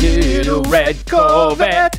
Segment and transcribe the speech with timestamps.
[0.00, 1.98] Little red Corvette.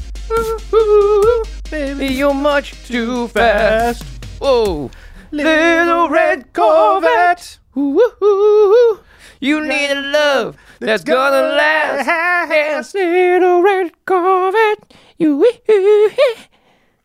[0.73, 4.03] Ooh, baby, you're much too fast.
[4.39, 4.89] Whoa.
[5.31, 7.59] Little red Corvette.
[7.75, 8.99] Ooh,
[9.41, 12.07] you need a love that's gonna last.
[12.49, 14.93] Yes, little red Corvette.
[15.17, 15.45] You.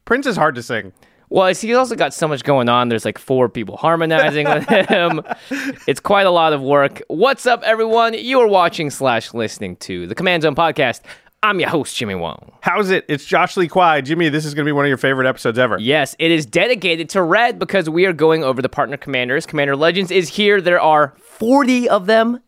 [0.05, 0.93] Prince is hard to sing.
[1.35, 2.91] Well, he's also got so much going on.
[2.91, 5.21] There's like four people harmonizing with him.
[5.89, 7.03] It's quite a lot of work.
[7.09, 8.15] What's up, everyone?
[8.15, 11.01] You are watching slash listening to the Command Zone podcast.
[11.43, 12.53] I'm your host, Jimmy Wong.
[12.61, 13.05] How's it?
[13.09, 14.01] It's Josh Lee Kwai.
[14.01, 15.77] Jimmy, this is going to be one of your favorite episodes ever.
[15.81, 19.45] Yes, it is dedicated to Red because we are going over the partner commanders.
[19.45, 20.61] Commander Legends is here.
[20.61, 22.39] There are 40 of them.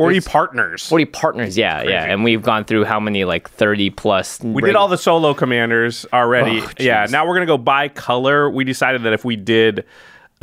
[0.00, 0.88] 40 It's- partners.
[0.88, 2.04] 40 partners, yeah, yeah.
[2.04, 4.40] And we've gone through how many, like 30 plus.
[4.42, 6.60] We did all the solo commanders already.
[6.62, 8.48] Oh, yeah, now we're going to go by color.
[8.50, 9.84] We decided that if we did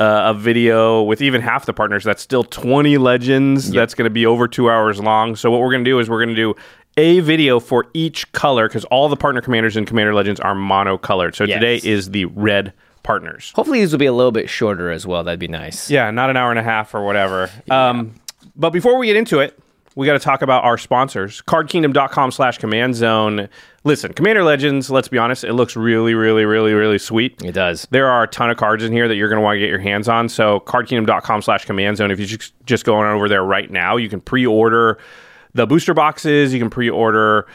[0.00, 3.70] uh, a video with even half the partners, that's still 20 legends.
[3.70, 5.34] That's going to be over two hours long.
[5.34, 6.54] So, what we're going to do is we're going to do
[6.96, 11.34] a video for each color because all the partner commanders in Commander Legends are monocolored.
[11.34, 11.56] So, Yes.
[11.56, 13.52] today is the red partners.
[13.56, 15.24] Hopefully, these will be a little bit shorter as well.
[15.24, 15.90] That'd be nice.
[15.90, 17.50] Yeah, not an hour and a half or whatever.
[17.70, 18.14] Um,
[18.58, 19.58] but before we get into it,
[19.94, 21.42] we got to talk about our sponsors.
[21.42, 23.48] CardKingdom.com slash command zone.
[23.82, 27.42] Listen, Commander Legends, let's be honest, it looks really, really, really, really sweet.
[27.42, 27.88] It does.
[27.90, 29.70] There are a ton of cards in here that you're going to want to get
[29.70, 30.28] your hands on.
[30.28, 32.12] So, cardkingdom.com slash command zone.
[32.12, 34.98] If you just, just go on over there right now, you can pre order
[35.54, 37.46] the booster boxes, you can pre order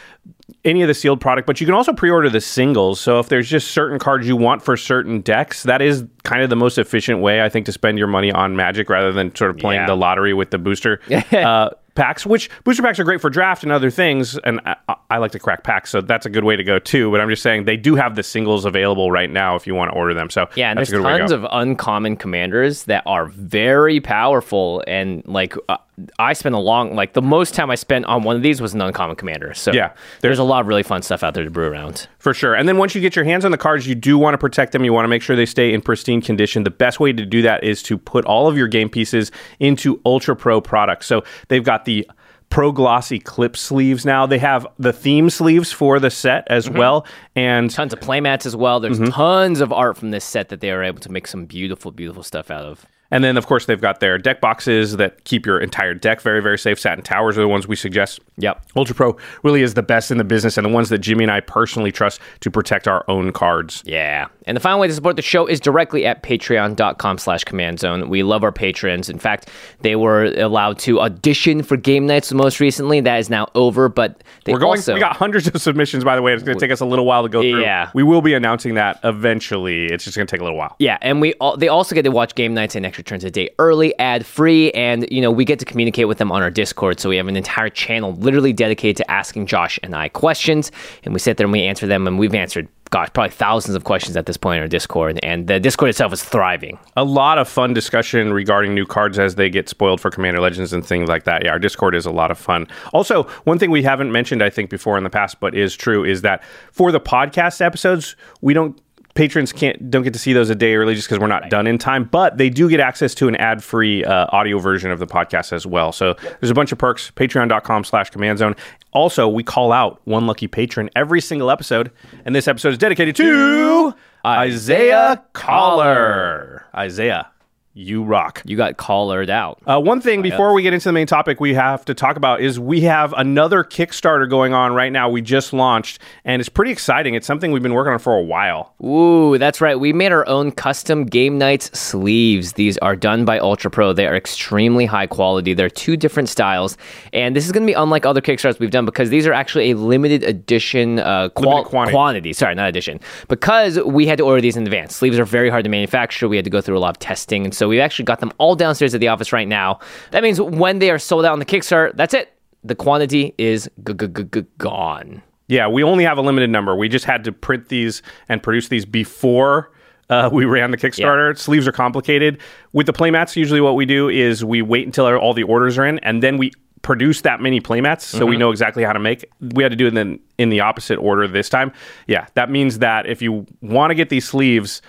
[0.66, 3.00] any of the sealed product, but you can also pre order the singles.
[3.00, 6.50] So, if there's just certain cards you want for certain decks, that is kind of
[6.50, 9.52] the most efficient way, I think, to spend your money on Magic rather than sort
[9.52, 9.88] of playing Yeah.
[9.88, 11.00] the lottery with the booster.
[11.32, 15.18] uh, Packs, which booster packs are great for draft and other things, and I, I
[15.20, 17.12] like to crack packs, so that's a good way to go too.
[17.12, 19.92] But I'm just saying they do have the singles available right now if you want
[19.92, 20.32] to order them.
[20.32, 23.28] So Yeah, and that's there's a good way to tons of uncommon commanders that are
[23.28, 24.84] very powerful.
[24.88, 25.78] And like, uh,
[26.18, 28.74] I spent a long, like, the most time I spent on one of these was
[28.74, 29.54] an uncommon commander.
[29.54, 32.08] So Yeah, there's a lot of really fun stuff out there to brew around.
[32.18, 32.56] For sure.
[32.56, 34.72] And then once you get your hands on the cards, you do want to protect
[34.72, 34.84] them.
[34.84, 36.64] You want to make sure they stay in pristine condition.
[36.64, 40.02] The best way to do that is to put all of your game pieces into
[40.06, 41.06] Ultra Pro products.
[41.06, 42.10] So they've got the
[42.50, 44.26] Pro Glossy clip sleeves now.
[44.28, 47.06] They have the theme sleeves for the set as well.
[47.36, 48.80] And Tons of playmats as well.
[48.80, 49.12] There's Mm-hmm.
[49.12, 52.22] tons of art from this set that they are able to make some beautiful, beautiful
[52.24, 52.86] stuff out of.
[53.14, 56.42] And then of course they've got their deck boxes that keep your entire deck very,
[56.42, 56.80] very safe.
[56.80, 58.20] Satin Towers are the ones we suggest.
[58.38, 58.66] Yep.
[58.76, 61.32] Ultra Pro really is the best in the business and the ones that Jimmy and
[61.32, 63.84] I personally trust to protect our own cards.
[63.86, 64.28] Yeah.
[64.48, 68.10] And the final way to support the show is directly at patreon.com slash command zone.
[68.10, 69.10] We love our patrons.
[69.10, 69.50] In fact,
[69.82, 73.00] they were allowed to audition for game nights most recently.
[73.00, 74.80] That is now over, but they We're going.
[74.80, 76.34] also we got hundreds of submissions, by the way.
[76.34, 77.62] It's going to take us a little while to go through.
[77.62, 77.92] Yeah.
[77.94, 79.86] we will be announcing that eventually.
[79.86, 80.76] It's just going to take a little while.
[80.80, 83.32] Yeah, and we all, they also get to watch game nights and extra turns a
[83.32, 86.52] day early, ad free, and you know we get to communicate with them on our
[86.52, 87.00] Discord.
[87.00, 90.72] So we have an entire channel literally dedicated to asking Josh and I questions,
[91.04, 92.68] and we sit there and we answer them, and we've answered.
[92.90, 96.14] Gosh, probably thousands of questions at this point in our Discord, and the Discord itself
[96.14, 96.78] is thriving.
[96.96, 100.74] A lot of fun discussion regarding new cards as they get spoiled for Commander Legends
[100.74, 101.44] and things like that.
[101.44, 102.68] Yeah, our Discord is a lot of fun.
[102.94, 106.06] Also, one thing we haven't mentioned, I think, before in the past, but is true,
[106.06, 108.80] is that for the podcast episodes, we don't
[109.16, 111.68] patrons can't don't get to see those a day early just because we're not done
[111.68, 115.00] in time, but they do get access to an ad free uh, audio version of
[115.00, 115.92] the podcast as well.
[115.92, 117.12] So there's a bunch of perks.
[117.12, 118.56] Patreon.com slash command zone.
[118.92, 121.92] Also, we call out one lucky patron every single episode,
[122.26, 123.94] and this episode is dedicated to
[124.26, 126.66] Isaiah Collar.
[126.76, 127.30] Isaiah,
[127.76, 128.42] you rock.
[128.46, 129.60] You got collared out.
[129.66, 132.40] Uh, one thing before we get into the main topic we have to talk about
[132.42, 135.10] is we have another Kickstarter going on right now.
[135.10, 137.16] We just launched, and it's pretty exciting.
[137.16, 138.76] It's something we've been working on for a while.
[138.84, 139.80] Ooh, that's right.
[139.80, 142.54] We made our own custom Game Nights sleeves.
[142.54, 143.92] These are done by Ultra Pro.
[143.92, 145.56] They are extremely high quality.
[145.56, 146.78] They're two different styles,
[147.12, 149.72] and this is going to be unlike other Kickstarters we've done because these are actually
[149.72, 151.94] a limited edition uh, qual- Limited quantity.
[151.96, 152.34] quantity.
[152.34, 153.00] Sorry, not edition.
[153.30, 154.96] Because we had to order these in advance.
[154.96, 156.28] Sleeves are very hard to manufacture.
[156.30, 158.32] We had to go through a lot of testing, and so we've actually got them
[158.38, 159.80] all downstairs at the office right now.
[160.12, 162.34] That means when they are sold out on the Kickstarter, that's it.
[162.64, 165.22] The quantity is g- g- g- gone.
[165.48, 166.76] Yeah, we only have a limited number.
[166.76, 169.72] We just had to print these and produce these before
[170.10, 171.38] uh, we ran the Kickstarter.
[171.38, 172.40] Sleeves are complicated.
[172.72, 175.86] With the playmats, usually what we do is we wait until all the orders are
[175.86, 176.52] in, and then we
[176.82, 179.24] produce that many playmats so we know exactly how to make.
[179.40, 181.72] We had to do it in, in the opposite order this time.
[182.08, 184.82] Yeah, that means that if you want to get these sleeves,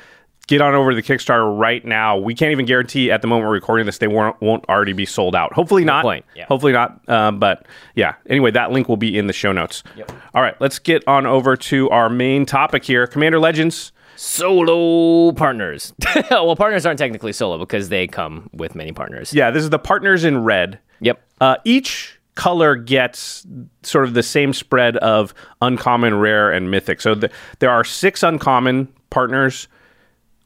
[0.46, 2.16] get on over to the Kickstarter right now.
[2.16, 5.06] We can't even guarantee at the moment we're recording this they won't won't already be
[5.06, 5.52] sold out.
[5.52, 6.04] Hopefully not.
[6.34, 6.46] yeah.
[6.46, 7.00] Hopefully not.
[7.08, 8.14] Uh, but yeah.
[8.28, 9.82] Anyway, that link will be in the show notes.
[10.34, 13.06] All right, let's get on over to our main topic here.
[13.06, 13.92] Commander Legends.
[14.16, 15.92] solo partners.
[16.30, 19.32] well, partners aren't technically solo because they come with many partners.
[19.32, 20.78] Yeah, this is the partners in red.
[21.00, 21.20] Yep.
[21.40, 23.46] Uh, each color gets
[23.82, 25.32] sort of the same spread of
[25.62, 27.00] uncommon, rare, and mythic.
[27.00, 29.68] So th- there are six uncommon partners,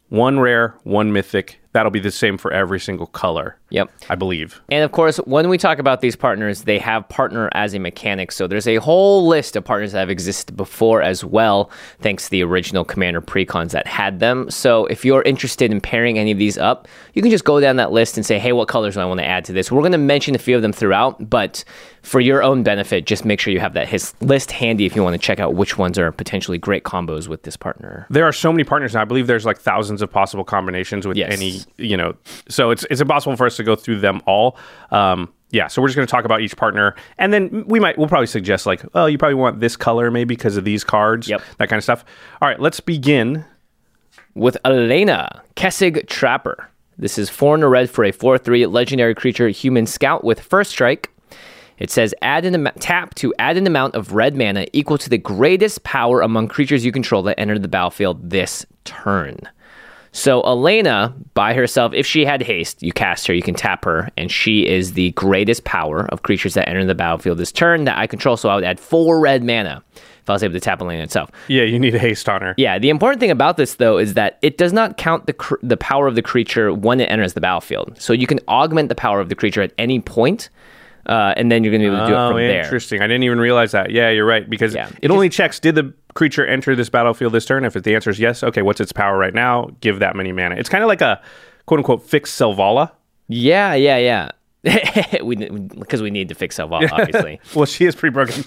[0.08, 1.57] one rare, one mythic.
[1.72, 3.56] That'll be the same for every single color.
[3.70, 3.90] Yep.
[4.08, 4.62] I believe.
[4.70, 8.32] And of course, when we talk about these partners, they have partner as a mechanic.
[8.32, 11.70] So there's a whole list of partners that have existed before as well,
[12.00, 14.50] thanks to the original Commander precons that had them.
[14.50, 17.76] So if you're interested in pairing any of these up, you can just go down
[17.76, 19.70] that list and say, hey, what colors do I want to add to this?
[19.70, 21.62] We're going to mention a few of them throughout, but
[22.00, 25.02] for your own benefit, just make sure you have that his list handy if you
[25.02, 28.06] want to check out which ones are potentially great combos with this partner.
[28.08, 29.02] There are so many partners now.
[29.02, 31.32] I believe there's like thousands of possible combinations with Yes.
[31.36, 32.14] any, you know,
[32.48, 34.56] so it's it's impossible for us to go through them all.
[34.90, 37.96] Um, yeah, so we're just going to talk about each partner, and then we might
[37.98, 41.28] we'll probably suggest like, oh, you probably want this color maybe because of these cards,
[41.28, 41.42] Yep.
[41.58, 42.04] that kind of stuff.
[42.42, 43.44] All right, let's begin.
[44.34, 46.68] with Alena, Kessig Trapper.
[46.98, 50.40] This is 4 in a red for a 4 3 legendary creature, human scout with
[50.40, 51.10] first strike.
[51.78, 55.08] It says add an am- tap to add an amount of red mana equal to
[55.08, 59.38] the greatest power among creatures you control that enter the battlefield this turn.
[60.12, 64.10] So Alena, by herself, if she had haste, you cast her, you can tap her,
[64.16, 67.98] and she is the greatest power of creatures that enter the battlefield this turn that
[67.98, 68.36] I control.
[68.36, 71.30] So I would add four red mana if I was able to tap Alena itself.
[71.48, 72.54] Yeah, you need a haste on her.
[72.58, 75.54] Yeah, the important thing about this though is that it does not count the cr-
[75.62, 78.00] the power of the creature when it enters the battlefield.
[78.00, 80.50] So you can augment the power of the creature at any point,
[81.06, 82.62] uh, and then you're going to be able to do it Oh, from there.
[82.62, 83.00] interesting.
[83.00, 83.90] I didn't even realize that.
[83.90, 84.88] Yeah, you're right because Yeah.
[85.02, 87.64] it only checks did the creature enter this battlefield this turn.
[87.64, 89.70] If the answer is yes, okay, what's its power right now?
[89.80, 90.56] Give that many mana.
[90.56, 91.20] It's kind of like a
[91.66, 92.90] quote unquote fixed Selvala.
[93.28, 94.30] Yeah, yeah, yeah.
[95.22, 97.40] we because we need to fix Selval, obviously.
[97.54, 98.44] Well, she is pretty broken.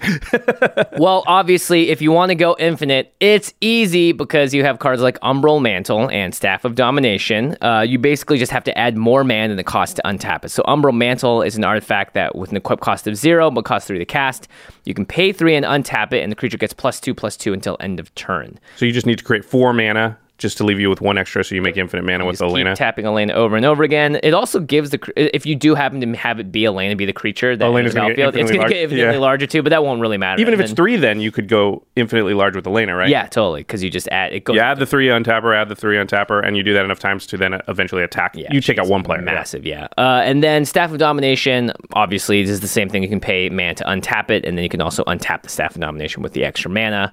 [0.98, 5.18] well, obviously, if you want to go infinite, it's easy because you have cards like
[5.20, 7.56] Umbral Mantle and Staff of Domination.
[7.62, 10.50] Uh, you basically just have to add more mana than the cost to untap it.
[10.50, 13.86] So, Umbral Mantle is an artifact that, with an equip cost of zero but cost
[13.86, 14.48] three to cast,
[14.84, 17.52] you can pay three and untap it, and the creature gets plus two, plus two
[17.52, 18.58] until end of turn.
[18.76, 21.42] so you just need to create four mana just to leave you with one extra,
[21.42, 22.74] so you make infinite mana with Alena.
[22.74, 24.18] tapping Alena over and over again.
[24.22, 27.12] It also gives the if you do happen to have it be Alena be the
[27.14, 29.18] creature that Alena's gonna get battlefield, it's infinitely going to get infinitely Yeah.
[29.20, 30.40] larger too, but that won't really matter.
[30.40, 33.08] Even if And it's then- three, then you could go infinitely large with Alena, right?
[33.08, 34.54] yeah, totally, because you just add it goes.
[34.56, 36.84] You add the three on tapper, add the three on tapper, and you do that
[36.84, 38.36] enough times to then eventually attack.
[38.36, 39.20] Yeah, you take out one player.
[39.20, 39.24] yeah.
[39.32, 39.88] Massive, yeah.
[39.96, 43.02] Uh, and then Staff of Domination, obviously, this is the same thing.
[43.02, 45.74] You can pay mana to untap it, and then you can also untap the Staff
[45.76, 47.12] of Domination with the extra mana.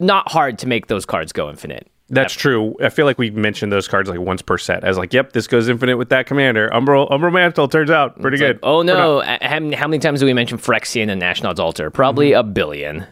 [0.00, 1.88] Not hard to make those cards go infinite.
[2.10, 2.74] That's true.
[2.82, 5.46] I feel like we mentioned those cards like once per set as like, yep, this
[5.46, 6.70] goes infinite with that commander.
[6.70, 8.58] Umbral, Umbral Mantle turns out pretty good.
[8.62, 9.20] Oh no!
[9.20, 11.90] How many, times do we mention Phyrexian and Ashnod's Altar?
[11.90, 12.40] Probably Mm-hmm.
[12.48, 13.06] a billion.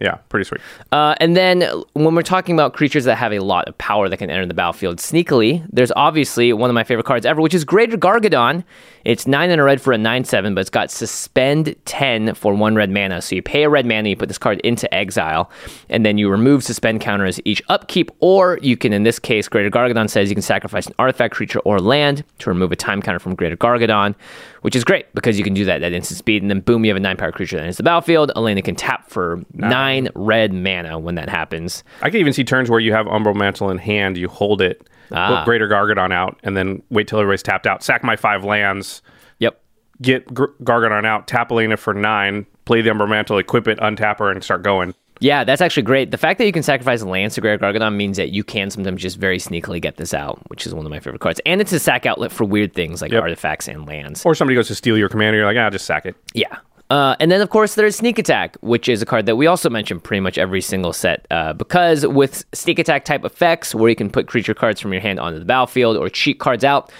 [0.00, 0.60] Yeah, pretty sweet.
[0.92, 1.62] Uh, and then
[1.94, 4.54] when we're talking about creatures that have a lot of power that can enter the
[4.54, 8.62] battlefield sneakily, there's obviously one of my favorite cards ever, which is Greater Gargadon.
[9.08, 12.52] It's nine and a red for a nine seven, but it's got suspend ten for
[12.52, 13.22] one red mana.
[13.22, 15.50] So you pay a red mana, you put this card into exile,
[15.88, 19.70] and then you remove suspend counters each upkeep, or you can, in this case, Greater
[19.70, 23.18] Gargadon says you can sacrifice an artifact, creature, or land to remove a time counter
[23.18, 24.14] from Greater Gargadon,
[24.60, 26.90] which is great because you can do that at instant speed, and then boom, you
[26.90, 28.30] have a nine power creature that enters the battlefield.
[28.36, 31.82] Alena can tap for nine nine red mana when that happens.
[32.02, 34.86] I can even see turns where you have Umbral Mantle in hand, you hold it,
[35.12, 35.44] Ah.
[35.44, 37.82] Greater Gargadon out, and then wait till everybody's tapped out.
[37.82, 39.02] Sack my five lands,
[39.38, 39.60] Yep.
[40.02, 44.18] get Gr- Gargadon out, tap Alena for nine, play the Umbral Mantle, equip it, untap
[44.18, 44.94] her, and start going.
[45.20, 46.12] Yeah, that's actually great.
[46.12, 49.02] The fact that you can sacrifice lands to Greater Gargadon means that you can sometimes
[49.02, 51.40] just very sneakily get this out, which is one of my favorite cards.
[51.44, 53.22] And it's a sack outlet for weird things like Yep.
[53.22, 54.24] artifacts and lands.
[54.24, 56.14] Or somebody goes to steal your commander, you're like, ah, just sack it.
[56.34, 56.58] Yeah.
[56.90, 59.68] Uh, and then, of course, there's Sneak Attack, which is a card that we also
[59.68, 61.26] mention pretty much every single set.
[61.30, 65.02] Uh, because with Sneak Attack type effects, where you can put creature cards from your
[65.02, 66.90] hand onto the battlefield or cheat cards out,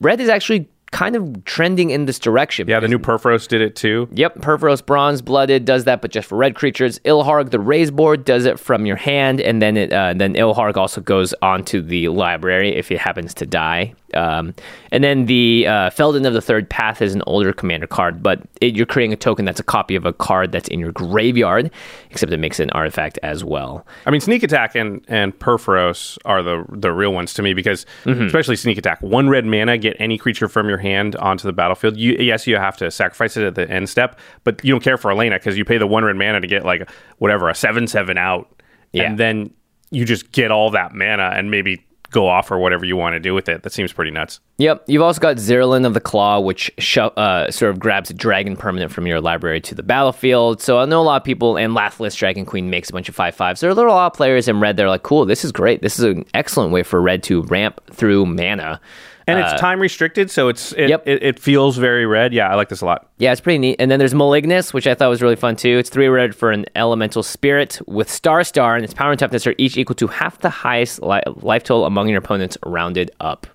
[0.00, 2.68] red is actually kind of trending in this direction.
[2.68, 4.08] Yeah, the new Purphoros did it too.
[4.12, 6.98] Yep, Purphoros Bronze Blooded does that, but just for red creatures.
[7.00, 11.00] Ilharg, the Raze-Boar, does it from your hand, and then it uh, then Ilharg also
[11.00, 13.94] goes onto the library if it happens to die.
[14.14, 14.54] Um,
[14.90, 18.40] and then the uh, Feldon of the Third Path is an older commander card, but
[18.60, 21.70] it, you're creating a token that's a copy of a card that's in your graveyard,
[22.10, 23.86] except it makes it an artifact as well.
[24.06, 27.84] I mean, Sneak Attack and, and Purphoros are the the real ones to me because,
[28.04, 28.22] Mm-hmm.
[28.26, 31.96] especially Sneak Attack, one red mana, get any creature from your hand onto the battlefield.
[31.98, 34.96] You, yes, you have to sacrifice it at the end step, but you don't care
[34.96, 36.88] for Alena because you pay the one red mana to get like
[37.18, 38.50] whatever a seven seven out,
[38.92, 39.02] Yeah.
[39.04, 39.50] and then
[39.90, 43.20] you just get all that mana and maybe go off or whatever you want to
[43.20, 43.62] do with it.
[43.62, 44.40] That seems pretty nuts.
[44.58, 48.14] Yep, you've also got Zerlin of the Claw, which sho- uh, sort of grabs a
[48.14, 50.60] dragon permanent from your library to the battlefield.
[50.60, 53.14] So I know a lot of people, and Lathliss Dragon Queen makes a bunch of
[53.14, 53.60] 5 5s.
[53.60, 55.82] There are a lot of players in red They're like, cool, this is great.
[55.82, 58.80] This is an excellent way for red to ramp through mana.
[59.28, 61.02] And it's time restricted, so it's it, Uh, Yep.
[61.06, 62.32] it, it feels very red.
[62.32, 63.08] Yeah, I like this a lot.
[63.18, 63.76] Yeah, it's pretty neat.
[63.78, 65.76] And then there's Malignus, which I thought was really fun too.
[65.78, 69.46] It's three red for an elemental spirit with Star Star, and its power and toughness
[69.46, 73.46] are each equal to half the highest li- life total among your opponents, rounded up.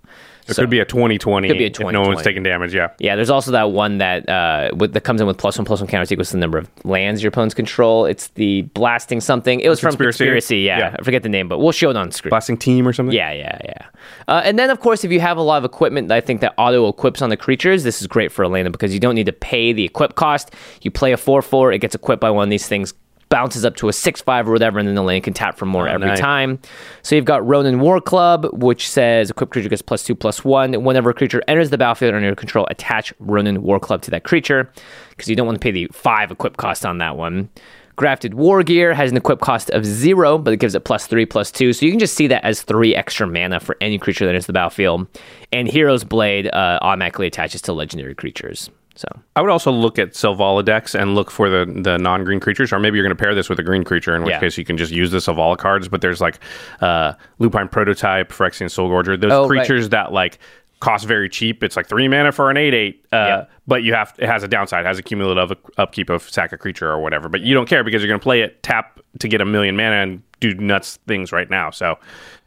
[0.47, 2.73] It could be a 2020 Could be a if no one's taking damage.
[2.73, 2.89] Yeah.
[2.99, 5.79] Yeah, there's also that one that uh, with, that comes in with plus one plus
[5.79, 8.05] one counters equals the number of lands your opponents control.
[8.05, 9.59] It's the blasting something.
[9.59, 10.25] It was from Conspiracy?
[10.25, 10.57] Conspiracy.
[10.59, 10.95] Yeah, Yeah.
[10.99, 12.29] I forget the name, but we'll show it on screen.
[12.29, 13.15] Blasting team or something.
[13.15, 13.85] Yeah, yeah, yeah.
[14.27, 16.53] Uh, and then, of course, if you have a lot of equipment, I think that
[16.57, 17.83] auto equips on the creatures.
[17.83, 20.51] This is great for Elena because you don't need to pay the equip cost.
[20.81, 22.93] You play a four four, it gets equipped by one of these things,
[23.33, 25.87] bounces up to a six five or whatever, and then Alena can tap for more
[25.87, 26.19] every nice.
[26.19, 26.59] time.
[27.01, 30.83] So you've got Ronin War Club, which says equip creature gets plus two plus one.
[30.83, 34.23] Whenever a creature enters the battlefield under your control, attach Ronin War Club to that
[34.23, 34.71] creature
[35.09, 37.49] because you don't want to pay the five equip cost on that one.
[37.95, 41.25] Grafted War Gear has an equip cost of zero, but it gives it plus three,
[41.25, 41.73] plus two.
[41.73, 44.45] So you can just see that as three extra mana for any creature that enters
[44.45, 45.07] the battlefield.
[45.51, 48.69] And Hero's Blade uh, automatically attaches to legendary creatures.
[48.95, 52.39] So I would also look at Selvala decks and look for the the non green
[52.39, 54.39] creatures, or maybe you're going to pair this with a green creature, in which Yeah.
[54.39, 55.87] case you can just use the Selvala cards.
[55.87, 56.39] But there's like
[56.79, 59.47] uh, Lupine Prototype, Phyrexian Soul Gorger, those Oh, right.
[59.65, 60.37] creatures that like
[60.83, 61.63] cost very cheap.
[61.63, 63.45] It's like three mana for an eight eight, uh, Yeah.
[63.65, 66.57] but you have it has a downside, it has a cumulative upkeep of sack a
[66.57, 67.29] creature or whatever.
[67.29, 69.75] But you don't care because you're going to play it tap to get a million
[69.77, 71.69] mana and do nuts things right now.
[71.71, 71.97] So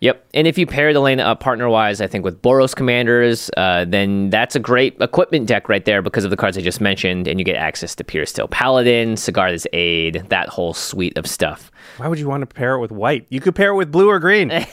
[0.00, 0.26] Yep.
[0.34, 3.86] And if you pair the lane up partner wise, I think with Boros Commanders, uh,
[3.86, 7.26] then that's a great equipment deck right there because of the cards I just mentioned.
[7.26, 11.70] And you get access to Puresteel Paladin, Sigarda's Aid, that whole suite of stuff.
[11.96, 13.24] why would you want to pair it with white?
[13.30, 14.50] You could pair it with blue or green.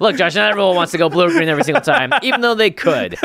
[0.00, 2.54] Look, Josh, not everyone wants to go blue or green every single time, even though
[2.54, 3.16] they could.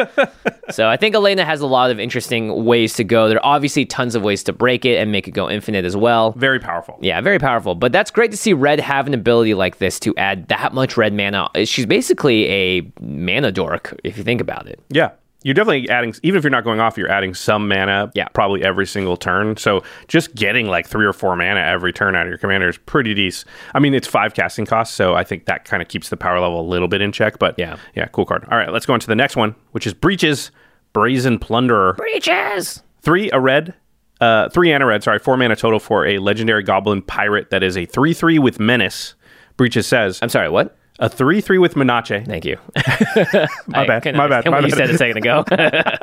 [0.70, 3.28] So I think Alena has a lot of interesting ways to go.
[3.28, 5.98] There are obviously tons of ways to break it and make it go infinite as
[5.98, 6.32] well.
[6.34, 6.98] very powerful.
[7.02, 7.76] Yeah, very powerful.
[7.76, 10.98] But that's great to see Red have an ability like this to add that much
[10.98, 11.50] red mana.
[11.66, 14.80] She's basically a mana dork, if you think about it.
[14.90, 15.12] Yeah.
[15.44, 18.28] You're definitely adding, even if you're not going off, you're adding some mana Yeah.
[18.34, 19.58] probably every single turn.
[19.58, 22.78] So just getting like three or four mana every turn out of your commander is
[22.78, 23.50] pretty decent.
[23.74, 26.40] I mean, it's five casting costs, so I think that kind of keeps the power
[26.40, 27.40] level a little bit in check.
[27.40, 27.78] But Yeah.
[27.96, 28.46] yeah, cool card.
[28.52, 30.52] All right, let's go on to the next one, which is Breeches,
[30.94, 31.94] Brazen Plunderer.
[31.98, 32.84] Breeches!
[33.02, 33.74] Three a red,
[34.20, 37.64] uh, three and a red, sorry, four mana total for a legendary goblin pirate that
[37.64, 39.16] is a 3 3 with menace.
[39.58, 40.78] Breeches says, I'm sorry, what?
[41.02, 42.26] A 3 3 with Menace.
[42.26, 42.58] Thank you.
[43.68, 44.78] My bad, my bad, my What you bad.
[44.78, 45.44] said a second ago.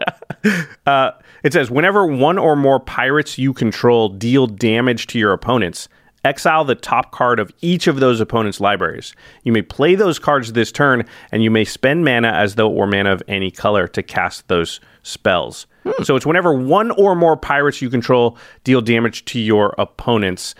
[0.86, 1.10] Uh,
[1.42, 5.88] it says whenever one or more pirates you control deal damage to your opponents,
[6.24, 9.14] exile the top card of each of those opponents' libraries.
[9.42, 12.76] You may play those cards this turn, and you may spend mana as though it
[12.76, 15.66] were mana of any color to cast those spells.
[16.04, 20.54] So it's whenever one or more pirates you control deal damage to your opponents.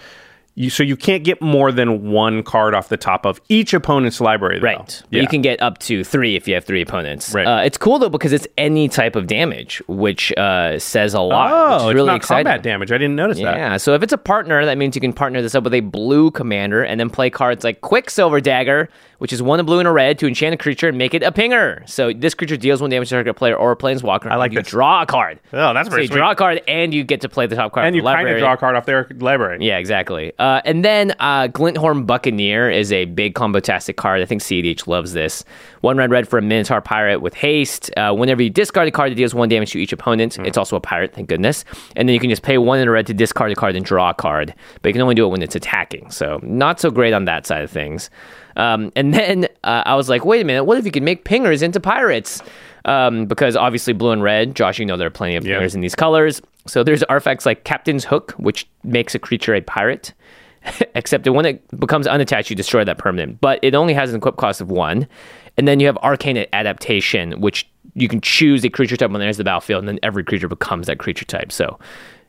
[0.59, 4.21] You, so you can't get more than one card off the top of each opponent's
[4.21, 4.59] library.
[4.59, 4.65] Though.
[4.65, 5.03] Right.
[5.09, 5.23] Yeah.
[5.23, 7.33] You can get up to three if you have three opponents.
[7.33, 7.47] Right.
[7.47, 11.53] Uh, it's cool though because it's any type of damage, which uh, says a lot.
[11.53, 12.47] Oh, it's really not exciting.
[12.47, 12.91] combat damage.
[12.91, 13.57] I didn't notice that.
[13.57, 15.81] Yeah, so if it's a partner, that means you can partner this up with a
[15.81, 18.89] blue commander and then play cards like Quicksilver Dagger,
[19.19, 21.23] which is one a blue and a red to enchant a creature and make it
[21.23, 21.89] a pinger.
[21.89, 24.27] So this creature deals one damage to a target player or a planeswalker.
[24.27, 24.69] I like you this.
[24.69, 25.39] draw a card.
[25.53, 26.17] Oh, that's so pretty you sweet.
[26.17, 27.87] draw a card and you get to play the top card.
[27.87, 29.59] And you kind of draw a card off their library.
[29.61, 30.33] Yeah, exactly.
[30.37, 34.23] Uh, Uh, and then uh, Glint-Horn Buccaneer is a big combo-tastic card.
[34.23, 35.45] I think CEDH loves this.
[35.83, 37.91] One red red for a Minotaur Pirate with haste.
[37.99, 40.37] Uh, whenever you discard a card, it deals one damage to each opponent.
[40.37, 40.47] Hmm.
[40.47, 41.67] It's also a pirate, thank goodness.
[41.97, 43.85] And then you can just pay one in a red to discard a card and
[43.85, 44.55] draw a card.
[44.81, 46.11] But you can only do it when it's attacking.
[46.11, 48.09] So not so great on that side of things.
[48.57, 51.27] Um, and then uh, I was like, wait a minute, what if you could make
[51.27, 52.43] pingers into pirates?
[52.87, 55.83] Um, because obviously blue and red, Josh, you know there are plenty of pingers in
[55.83, 56.41] these colors.
[56.67, 60.15] So there's artifacts like Captain's Hook, which makes a creature a pirate.
[60.95, 63.41] Except that when it becomes unattached, you destroy that permanent.
[63.41, 65.07] But it only has an equip cost of one.
[65.57, 69.39] And then you have Arcane Adaptation, which you can choose a creature type when there's
[69.39, 71.51] the battlefield, and then every creature becomes that creature type.
[71.51, 71.79] So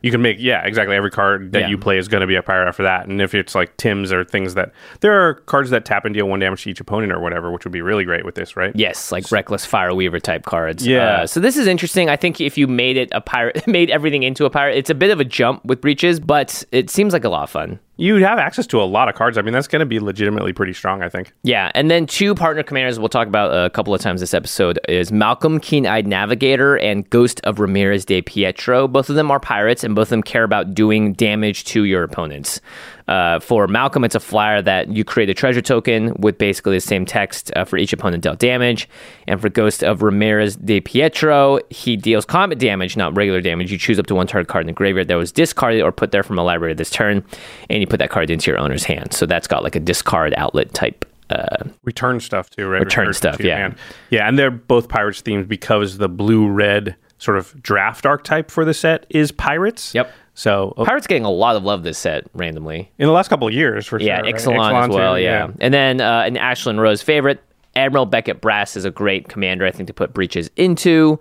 [0.02, 1.68] You can make yeah exactly every card that Yeah.
[1.68, 4.12] you play is going to be a pirate after that, and if it's like Tim's
[4.12, 7.12] or things that there are cards that tap and deal one damage to each opponent
[7.12, 8.72] or whatever, which would be really great with this, right?
[8.74, 10.86] Yes, like reckless fire weaver type cards.
[10.86, 11.20] Yeah.
[11.22, 12.08] Uh, so this is interesting.
[12.08, 14.94] I think if you made it a pirate, made everything into a pirate, it's a
[14.94, 17.78] bit of a jump with Breeches, but it seems like a lot of fun.
[17.96, 19.36] You have access to a lot of cards.
[19.36, 21.02] I mean, that's going to be legitimately pretty strong.
[21.02, 21.34] I think.
[21.42, 24.78] Yeah, and then two partner commanders we'll talk about a couple of times this episode
[24.88, 28.88] is Malcolm Keen-Eyed Navigator and Ghost of Ramirez de Pietro.
[28.88, 32.04] Both of them are pirates, and both of them care about doing damage to your
[32.04, 32.60] opponents.
[33.08, 36.80] Uh, for Malcolm, it's a flyer that you create a treasure token with basically the
[36.80, 38.88] same text uh, for each opponent dealt damage.
[39.26, 43.72] And for Ghost of Ramirez de Pietro, he deals combat damage, not regular damage.
[43.72, 46.12] You choose up to one target card in the graveyard that was discarded or put
[46.12, 47.24] there from a library this turn,
[47.68, 49.12] and you put that card into your owner's hand.
[49.12, 52.80] So that's got like a discard outlet type uh, return stuff too, right?
[52.80, 53.56] Return Return stuff, yeah.
[53.56, 53.76] hand.
[54.10, 58.64] yeah, and they're both pirates themed because the blue red sort of draft archetype for
[58.64, 59.94] the set is pirates.
[59.94, 60.12] Yep.
[60.34, 62.90] So oh, Pirates getting a lot of love this set randomly.
[62.98, 64.24] in the last couple of years, for Yeah, sure.
[64.24, 64.34] right?
[64.34, 65.18] Ixalan as too, well.
[65.18, 65.50] Yeah.
[65.60, 67.42] and then uh, an Ashlyn Rose favorite,
[67.76, 69.66] Admiral Beckett Brass is a great commander.
[69.66, 71.20] I think to put Breeches into.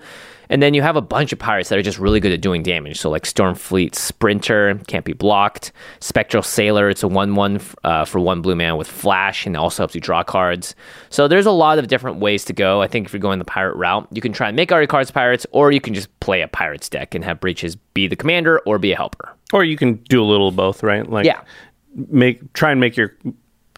[0.51, 2.63] And then you have a bunch of pirates that are just really good at doing
[2.63, 2.99] damage.
[2.99, 5.71] So like Stormfleet Sprinter can't be blocked.
[5.99, 9.93] Spectral Sailor, it's a one-one uh, for one blue man with flash, and also helps
[9.93, 10.73] you draw cards.
[11.09, 12.81] So there's a lot of different ways to go.
[12.81, 14.87] I think if you're going the pirate route, you can try and make all your
[14.87, 18.15] cards pirates, or you can just play a pirates deck and have Breeches be the
[18.15, 19.29] commander or be a helper.
[19.53, 21.07] Or you can do a little of both, right?
[21.07, 21.41] Like Yeah.
[21.95, 23.15] make try and make your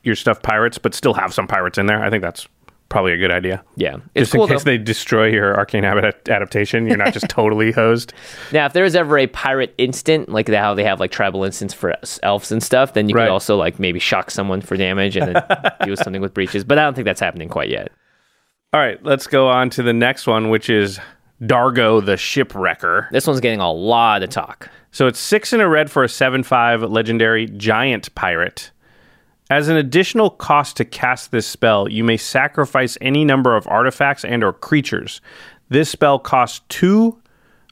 [0.03, 2.01] your stuff pirates, but still have some pirates in there.
[2.03, 2.47] I think that's
[2.91, 3.63] probably a good idea.
[3.75, 4.69] Yeah, it's Just cool in case though.
[4.71, 8.13] they destroy your arcane habit adaptation, you're not just totally hosed.
[8.51, 11.43] Now, if there was ever a pirate instant, like the- how they have like tribal
[11.43, 13.25] instants for elves and stuff, then you Right.
[13.25, 15.43] could also like maybe shock someone for damage and then
[15.85, 16.63] do something with Breeches.
[16.63, 17.91] But I don't think that's happening quite yet.
[18.73, 20.99] All right, let's go on to the next one, which is
[21.41, 23.07] Dargo the Shipwrecker.
[23.11, 24.69] This one's getting a lot of talk.
[24.91, 28.71] So it's six in a red for a 7 5 legendary giant pirate.
[29.51, 34.23] As an additional cost to cast this spell, you may sacrifice any number of artifacts
[34.23, 35.19] and or creatures.
[35.67, 37.21] This spell costs two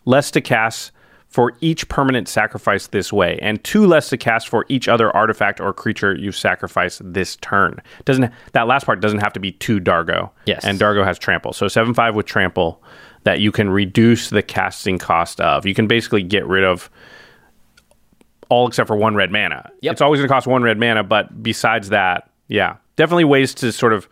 [0.04, 0.92] less to cast
[1.30, 5.62] for each permanent sacrifice this way, and two less to cast for each other artifact
[5.62, 7.82] or creature you sacrifice this turn.
[8.04, 10.32] Doesn't that last part doesn't have to be two Dargo.
[10.48, 10.66] Yes.
[10.66, 11.54] And Dargo has trample.
[11.54, 12.84] So seven five with trample
[13.24, 15.66] that you can reduce the casting cost of.
[15.66, 16.90] You can basically get rid of
[18.50, 19.70] all except for one red mana.
[19.82, 19.94] Yep.
[19.94, 23.72] It's always going to cost one red mana, but besides that, yeah, definitely ways to
[23.72, 24.10] sort of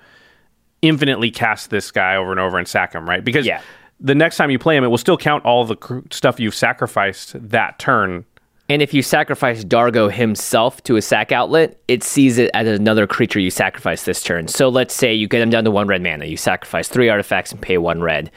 [0.81, 3.23] infinitely cast this guy over and over and sack him, right?
[3.23, 3.61] Because Yeah.
[3.99, 6.53] the next time you play him, it will still count all the cr- stuff you've
[6.55, 8.25] sacrificed that turn.
[8.69, 13.07] And if you sacrifice Dargo himself to a sack outlet, it sees it as another
[13.07, 14.49] creature you sacrifice this turn.
[14.49, 16.25] So let's say you get him down to one red mana.
[16.25, 18.29] You sacrifice three artifacts and pay one red.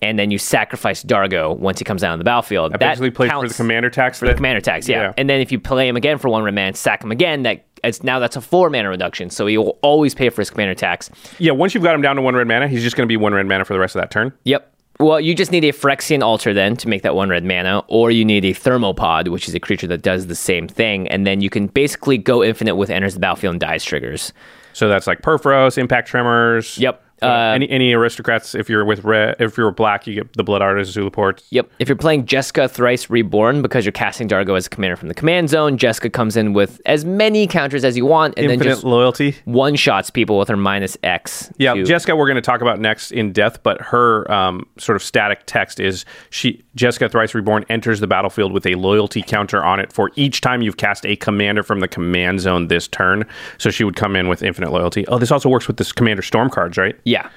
[0.00, 2.72] And then you sacrifice Dargo once he comes down on the battlefield.
[2.72, 4.20] That basically plays for the commander tax.
[4.20, 5.02] for the commander tax, yeah.
[5.02, 5.12] Yeah.
[5.16, 7.66] And then if you play him again for one red mana, sack him again, that
[7.82, 9.30] it's now that's a four mana reduction.
[9.30, 11.10] So he will always pay for his commander tax.
[11.38, 13.16] yeah, once you've got him down to one red mana, he's just going to be
[13.16, 14.32] one red mana for the rest of that turn.
[14.44, 14.74] Yep.
[15.00, 18.10] Well, you just need a Phyrexian Altar then to make that one red mana, or
[18.10, 21.40] you need a Thermopod, which is a creature that does the same thing, and then
[21.40, 24.32] you can basically go infinite with enters the battlefield and dies triggers.
[24.72, 26.78] So that's like Purphoros, Impact Tremors.
[26.78, 27.04] Yep.
[27.22, 30.62] Uh, any any aristocrats, if you're with red, if you're black, you get the Blood
[30.62, 31.42] Artist, Zulaport.
[31.50, 31.70] Yep.
[31.78, 35.14] If you're playing Jeska Thrice Reborn because you're casting Dargo as a commander from the
[35.14, 38.72] command zone, Jeska comes in with as many counters as you want, and Infinite then
[38.74, 39.36] just loyalty.
[39.44, 41.50] one shots people with her minus X.
[41.58, 44.96] Yeah, to- Jeska, we're going to talk about next in depth, but her um, sort
[44.96, 49.64] of static text is she Jeska Thrice Reborn enters the battlefield with a loyalty counter
[49.64, 53.26] on it for each time you've cast a commander from the command zone this turn.
[53.58, 55.06] So she would come in with infinite loyalty.
[55.08, 56.96] Oh, this also works with this commander storm cards, right?
[57.08, 57.30] Yeah.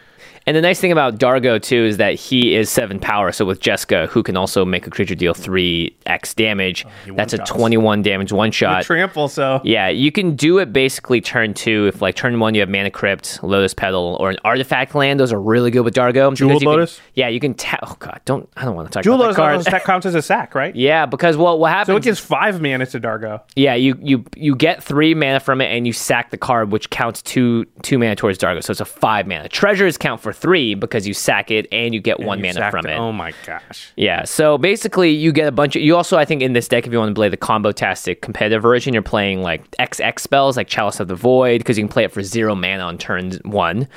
[0.47, 3.31] And the nice thing about Dargo too is that he is seven power.
[3.31, 7.33] So with Jeska, who can also make a creature deal three X damage, oh, that's
[7.33, 8.83] a twenty-one damage one shot.
[8.83, 11.87] Trample, so Yeah, you can do it basically turn two.
[11.87, 15.19] If like turn one, you have Mana Crypt, Lotus Petal, or an Artifact land.
[15.19, 16.31] Those are really good with Dargo.
[16.31, 16.99] Because you can- Lotus?
[17.13, 17.79] yeah, you can tap.
[17.83, 18.49] Oh god, don't.
[18.57, 19.81] I don't want to talk Jewel about Lotus that card.
[19.81, 20.75] that counts as a sack, right?
[20.81, 21.93] yeah, because well, what happens?
[21.93, 23.41] So it gives five mana to Dargo.
[23.55, 26.89] yeah, you you you get three mana from it, and you sack the card, which
[26.89, 28.63] counts two two mana towards Dargo.
[28.63, 29.47] So it's a five mana.
[29.47, 32.85] Treasures count for three because you sack it and you get one You mana from
[32.85, 32.97] it.
[32.97, 33.91] Oh my gosh.
[33.95, 36.85] Yeah, so basically you get a bunch of you also I think in this deck
[36.85, 40.57] if you want to play the combo tastic competitive version, you're playing like XX spells
[40.57, 43.33] like Chalice of the Void because you can play it for zero mana on turn
[43.43, 43.87] one.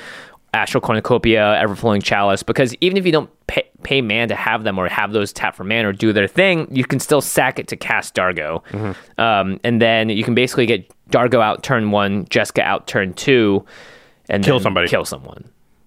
[0.53, 4.79] Astral Cornucopia, Everflowing Chalice, because even if you don't pay, pay mana to have them
[4.79, 7.67] or have those tap for man or do their thing, you can still sack it
[7.67, 8.63] to cast Dargo.
[9.19, 13.65] Um, and then you can basically get Dargo out turn one, Jeska out turn two,
[14.29, 14.87] and Kill then somebody.
[14.87, 15.43] Kill someone.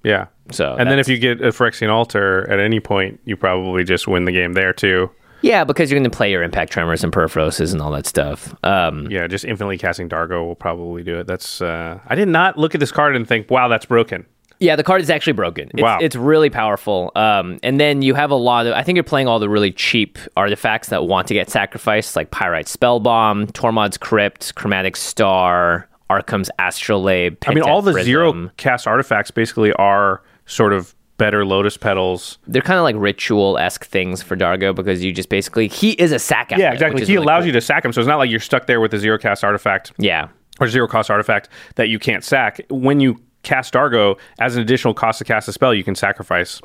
[0.09, 0.27] Yeah.
[0.51, 4.09] So and then if you get a Phyrexian Altar at any point, you probably just
[4.09, 5.11] win the game there too.
[5.43, 8.55] Yeah, because you're going to play your Impact Tremors and Purphoroses and all that stuff.
[8.65, 11.27] Um, Yeah, just infinitely casting Dargo will probably do it.
[11.27, 14.25] That's uh, I did not look at this card and think, wow, that's broken.
[14.61, 15.69] Yeah, the card is actually broken.
[15.75, 15.99] It's, Wow.
[16.01, 17.13] it's really powerful.
[17.15, 18.73] Um, and then you have a lot of.
[18.73, 22.33] I think you're playing all the really cheap artifacts that want to get sacrificed, like
[22.33, 27.37] Pyrite Spell Bomb, Tormod's Crypt, Chromatic Star, Arcum's Astrolabe.
[27.47, 32.39] I mean, all the zero cast artifacts basically are sort of better Lotus petals.
[32.47, 36.13] They're kind of like ritual esque things for Dargo because you just basically he is
[36.13, 36.51] a sack.
[36.53, 37.05] Yeah, exactly.
[37.05, 38.99] He allows you to sack him, so it's not like you're stuck there with a
[38.99, 40.29] zero cast artifact Yeah,
[40.61, 42.61] or zero cost artifact that you can't sack.
[42.71, 46.61] When you cast Dargo as an additional cost to cast a spell, you can sacrifice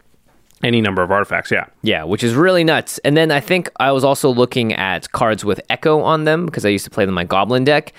[0.61, 1.51] any number of artifacts.
[1.51, 1.65] Yeah.
[1.81, 2.97] Yeah, which is really nuts.
[2.99, 6.65] And then I think I was also looking at cards with Echo on them because
[6.65, 7.93] I used to play them in my Goblin deck.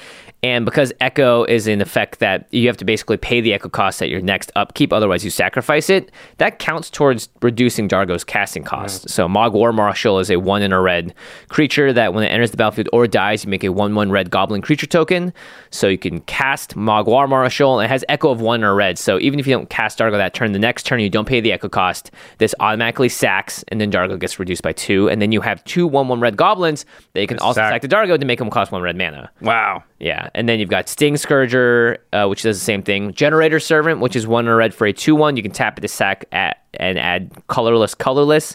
[0.45, 4.03] And because Echo is an effect that you have to basically pay the Echo cost
[4.03, 9.09] at your next upkeep, otherwise you sacrifice it, that counts towards reducing Dargo's casting cost.
[9.09, 11.15] So Mogg War Marshal is a one in a red
[11.49, 14.29] creature that when it enters the battlefield or dies, you make a one one red
[14.29, 15.33] goblin creature token.
[15.71, 18.75] So you can cast Mogg War Marshal and it has Echo of one in a
[18.75, 18.99] red.
[18.99, 21.41] So even if you don't cast Dargo that turn, the next turn you don't pay
[21.41, 25.09] the Echo cost, this automatically sacks and then Dargo gets reduced by two.
[25.09, 27.73] And then you have two one one red goblins that you can also sack.
[27.73, 29.31] sack the Dargo to make them cost one red mana.
[29.41, 29.83] Wow.
[29.99, 33.15] Yeah, and then you've got Sting Scourger, uh, which does the same thing.
[33.15, 35.37] Generator Servant, which is one red for a two-one.
[35.37, 38.55] You can tap it to sack at, and add colorless, colorless.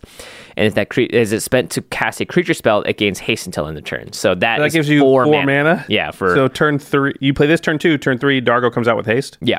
[0.57, 3.47] And if that cre- is it spent to cast a creature spell, it gains haste
[3.47, 4.13] until end of turn.
[4.13, 5.85] So that, That is gives you four, four, mana.
[5.89, 7.13] Yeah, for so turn three.
[7.19, 7.97] You play this turn two.
[7.97, 9.39] Turn three, Dargo comes out with haste.
[9.41, 9.57] yeah.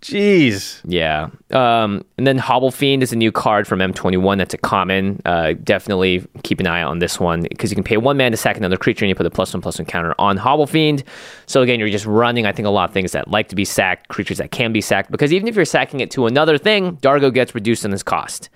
[0.00, 0.80] Jeez.
[0.84, 1.28] Yeah.
[1.50, 5.20] Um, and then Hobble Fiend is a new card from M21 that's a common.
[5.24, 8.36] Uh, definitely keep an eye on this one because you can pay one man to
[8.36, 11.02] sack another creature and you put a plus one plus one counter on Hobble Fiend.
[11.46, 13.64] So again, you're just running, I think, a lot of things that like to be
[13.64, 16.96] sacked, creatures that can be sacked, because even if you're sacking it to another thing,
[16.98, 18.50] Dargo gets reduced in its cost.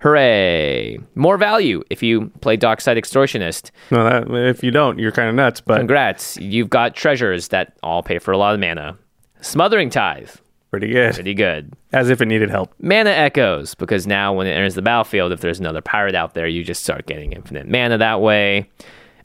[0.00, 0.98] Hooray!
[1.16, 3.72] More value if you play Dockside Extortionist.
[3.90, 5.60] No, that if you don't, you're kind of nuts.
[5.60, 6.36] But Congrats.
[6.38, 8.96] You've got treasures that all pay for a lot of mana.
[9.40, 10.30] Smothering Tithe.
[10.70, 11.14] Pretty good.
[11.14, 11.72] Pretty good.
[11.92, 12.74] As if it needed help.
[12.80, 16.46] mana echoes because now when it enters the battlefield if there's another pirate out there
[16.46, 18.68] you just start getting infinite mana that way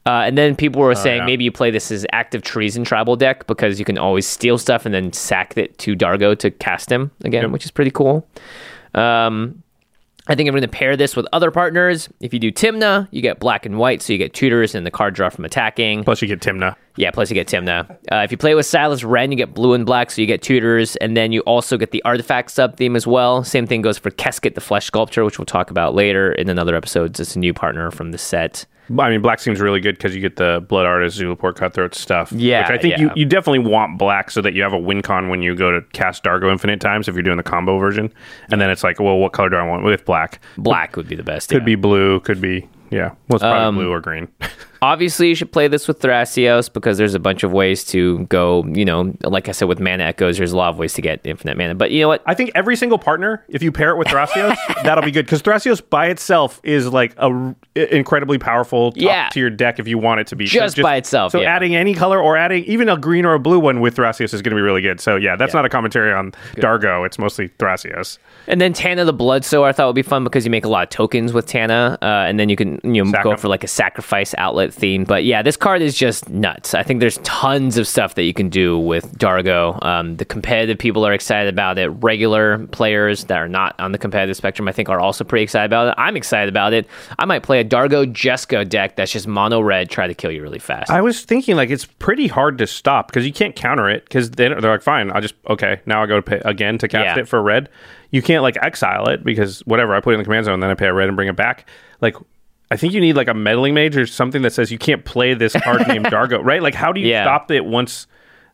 [0.06, 1.26] uh, and then people were saying yeah.
[1.26, 4.58] maybe you play this as Act of Treason tribal deck because you can always steal
[4.58, 8.26] stuff and then sack it to dargo to cast him again which is pretty cool
[8.94, 9.62] um,
[10.26, 12.08] I think I'm going to pair this with other partners.
[12.20, 14.90] If you do Tymna, you get black and white, so you get tutors and the
[14.90, 16.02] card draw from attacking.
[16.04, 16.76] Plus, you get Tymna.
[16.96, 17.90] Yeah, plus you get Tymna.
[18.10, 20.40] Uh, if you play with Silas Renn, you get blue and black, so you get
[20.40, 23.44] tutors, and then you also get the artifact sub theme as well.
[23.44, 26.74] Same thing goes for Keskit, the Flesh Sculptor, which we'll talk about later in another
[26.74, 27.20] episode.
[27.20, 28.64] It's a new partner from the set.
[28.98, 32.32] I mean, black seems really good because you get the blood artist, Zulaport cutthroat stuff.
[32.32, 33.04] Yeah, which I think yeah.
[33.04, 35.70] you, you definitely want black so that you have a win con when you go
[35.70, 38.12] to cast Dargo infinite times if you're doing the combo version.
[38.50, 40.40] And then it's like, well, what color do I want with black?
[40.58, 41.48] Black would be the best.
[41.48, 41.66] Could yeah.
[41.66, 43.10] be blue, could be yeah.
[43.28, 44.28] Well, it's probably um, blue or green.
[44.82, 48.64] Obviously, you should play this with Thrasios because there's a bunch of ways to go.
[48.66, 51.20] You know, like I said, with mana echoes, there's a lot of ways to get
[51.24, 51.74] infinite mana.
[51.74, 52.22] But you know what?
[52.26, 55.42] I think every single partner, if you pair it with Thrasios, that'll be good because
[55.42, 59.28] Thrasios by itself is like a r- incredibly powerful top Yeah.
[59.32, 60.46] tier deck if you want it to be.
[60.46, 61.54] So Just by itself, So yeah.
[61.54, 64.42] adding any color or adding even a green or a blue one with Thrasios is
[64.42, 65.00] going to be really good.
[65.00, 67.04] So yeah, that's not a commentary on Dargo.
[67.06, 68.18] It's mostly Thrasios.
[68.46, 70.82] And then Tana the Bloodsower I thought would be fun because you make a lot
[70.84, 73.64] of tokens with Tana, uh, and then you can you know Sack go for like
[73.64, 75.04] a sacrifice outlet theme.
[75.04, 76.72] But yeah, this card is just nuts.
[76.74, 79.84] I think there's tons of stuff that you can do with Dargo.
[79.84, 81.88] Um, the competitive people are excited about it.
[81.88, 85.66] Regular players that are not on the competitive spectrum, I think, are also pretty excited
[85.66, 85.94] about it.
[85.98, 86.86] I'm excited about it.
[87.18, 90.40] I might play a Dargo Jeska deck that's just mono red, try to kill you
[90.42, 90.90] really fast.
[90.90, 94.30] I was thinking like it's pretty hard to stop because you can't counter it because
[94.30, 95.80] they, they're like, fine, I'll just okay.
[95.86, 97.22] Now I go to pay again to cast Yeah.
[97.22, 97.68] it for red.
[98.10, 100.70] You can't like exile it because whatever I put it in the command zone, then
[100.70, 101.68] I pay a red and bring it back.
[102.00, 102.16] Like
[102.70, 105.34] I think you need like a meddling mage or something that says you can't play
[105.34, 106.62] this card named Dargo, right?
[106.62, 107.24] Like how do you Yeah.
[107.24, 108.06] stop it once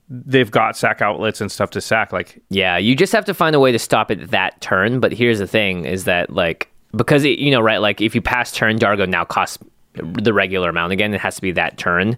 [0.09, 2.13] they've got sack outlets and stuff to sack?
[2.13, 5.01] Like Yeah, you just have to find a way to stop it that turn.
[5.01, 7.79] But here's the thing: is that like because it, you know, right?
[7.81, 9.59] Like if you pass turn, Dargo now costs
[9.95, 11.15] the regular amount again.
[11.15, 12.17] It has to be that turn.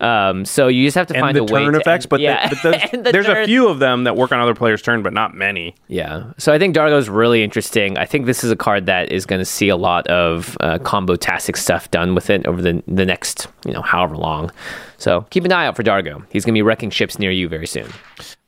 [0.00, 2.16] Um, so you just have to and find the a way turn to effects, but,
[2.18, 4.80] the- yeah, but those- the there's a few of them that work on other players'
[4.82, 5.74] turn, but not many.
[5.88, 6.32] Yeah.
[6.38, 7.98] So I think Dargo's really interesting.
[7.98, 10.78] I think this is a card that is going to see a lot of uh,
[10.78, 14.50] combo tastic stuff done with it over the the next, you know, however long.
[14.96, 16.24] So keep an eye out for Dargo.
[16.30, 17.88] He's going to be wrecking ships near you very soon.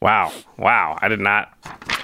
[0.00, 0.98] Wow, wow!
[1.00, 1.52] I did not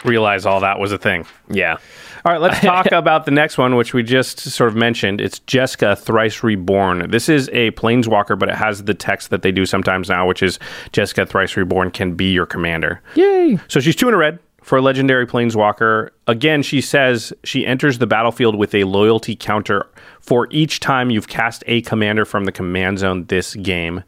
[0.05, 1.27] realize all that was a thing.
[1.51, 1.79] Yeah.
[2.25, 5.21] All right, let's talk about the next one, which we just sort of mentioned.
[5.21, 7.11] It's Jeska Thrice Reborn.
[7.11, 10.43] This is a planeswalker, but it has the text that they do sometimes now, which
[10.43, 10.59] is
[10.93, 13.01] Jeska Thrice Reborn can be your commander.
[13.15, 13.59] Yay.
[13.69, 16.11] So she's two in a red for a legendary planeswalker.
[16.27, 19.87] Again, she says she enters the battlefield with a loyalty counter
[20.21, 24.03] for each time you've cast a commander from the command zone this game.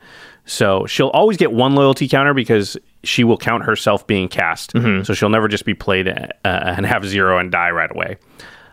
[0.45, 4.73] So she'll always get one loyalty counter because she will count herself being cast.
[5.05, 8.17] So she'll never just be played uh, and have zero and die right away.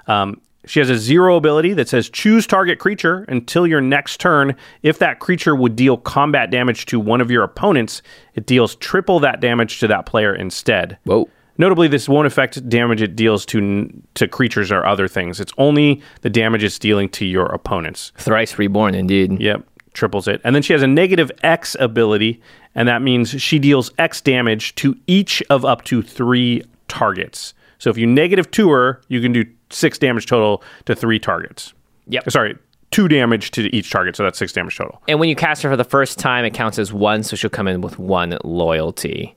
[0.08, 4.56] Um, she has a zero ability that says choose target creature until your next turn.
[4.84, 8.02] If that creature would deal combat damage to one of your opponents,
[8.36, 10.98] it deals triple that damage to that player instead.
[11.06, 11.30] Whoa.
[11.58, 15.40] Notably, this won't affect damage it deals to to creatures or other things.
[15.40, 18.12] It's only the damage it's dealing to your opponents.
[18.18, 19.40] Thrice reborn, indeed.
[19.42, 20.40] Yep, triples it.
[20.44, 22.42] And then she has a negative X ability,
[22.78, 27.54] and that means she deals X damage to each of up to three targets.
[27.80, 31.74] So if you negative two her, you can do six damage total to three targets.
[32.08, 32.32] Yep.
[32.32, 32.58] Sorry,
[32.92, 35.02] two damage to each target, so that's six damage total.
[35.08, 37.50] And when you cast her for the first time, it counts as one, so she'll
[37.50, 39.36] come in with one loyalty.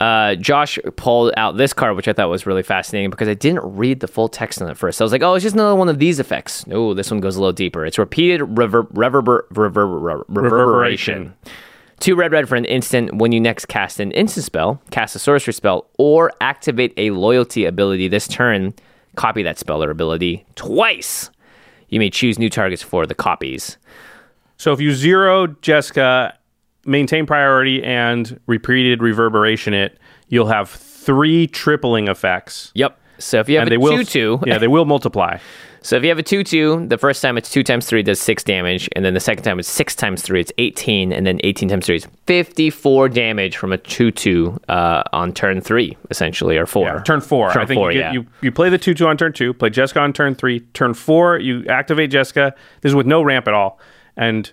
[0.00, 3.62] Uh, Josh pulled out this card, which I thought was really fascinating because I didn't
[3.76, 5.00] read the full text on it first.
[5.00, 6.66] I was like, oh, it's just another one of these effects.
[6.66, 7.86] No, this one goes a little deeper.
[7.86, 11.34] It's repeated rever- reverber- reverber- reverberation.
[12.02, 13.14] Two red red for an instant.
[13.14, 17.64] When you next cast an instant spell, cast a sorcery spell, or activate a loyalty
[17.64, 18.74] ability this turn,
[19.14, 21.30] copy that spell or ability twice.
[21.90, 23.78] You may choose new targets for the copies.
[24.56, 26.32] So if you zero Jeska,
[26.84, 32.72] maintain priority, and repeated reverberation it, you'll have three tripling effects.
[32.74, 32.98] Yep.
[33.22, 35.38] So if you have And a will, two two, yeah, they will multiply.
[35.82, 38.20] so if you have a two two, the first time it's two times three does
[38.20, 41.40] six damage, and then the second time it's six times three, it's eighteen, and then
[41.44, 45.96] eighteen times three is fifty four damage from a two two uh, on turn three,
[46.10, 46.86] essentially, or four.
[46.86, 47.52] Yeah, turn four.
[47.52, 48.20] Turn I think four, you, get, yeah.
[48.20, 50.60] you you play the two two on turn two, play Jeska on turn three.
[50.74, 52.52] Turn four, you activate Jeska.
[52.80, 53.78] This is with no ramp at all,
[54.16, 54.50] and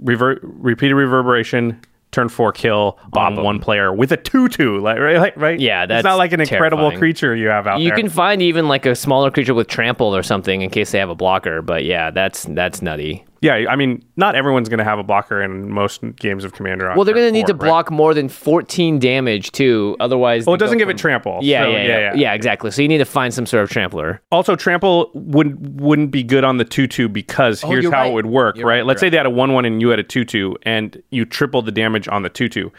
[0.00, 1.80] revert repeated reverberation.
[2.10, 3.36] Turn four kill 'em.
[3.36, 4.78] one player with a two two.
[4.78, 5.60] Like right, right.
[5.60, 6.98] Yeah, it's that's not like an incredible terrifying.
[6.98, 7.80] creature you have out there.
[7.84, 7.98] You there.
[7.98, 11.10] can find even like a smaller creature with trample or something in case they have
[11.10, 13.24] a blocker, but yeah, that's that's nutty.
[13.40, 16.92] Yeah, I mean, not everyone's going to have a blocker in most games of Commander.
[16.94, 17.68] Well, they're going to need to right?
[17.68, 20.46] block more than 14 damage too, otherwise.
[20.46, 21.38] Well, it doesn't give it trample.
[21.42, 22.70] Yeah, so, yeah, yeah, yeah, exactly.
[22.70, 24.20] So you need to find some sort of trampler.
[24.32, 28.10] Also, trample would wouldn't be good on the two two because oh, here's how right.
[28.10, 28.78] it would work, You're right?
[28.78, 31.00] right, Let's say they had a one one and you had a two two, and
[31.10, 32.72] you tripled the damage on the two two.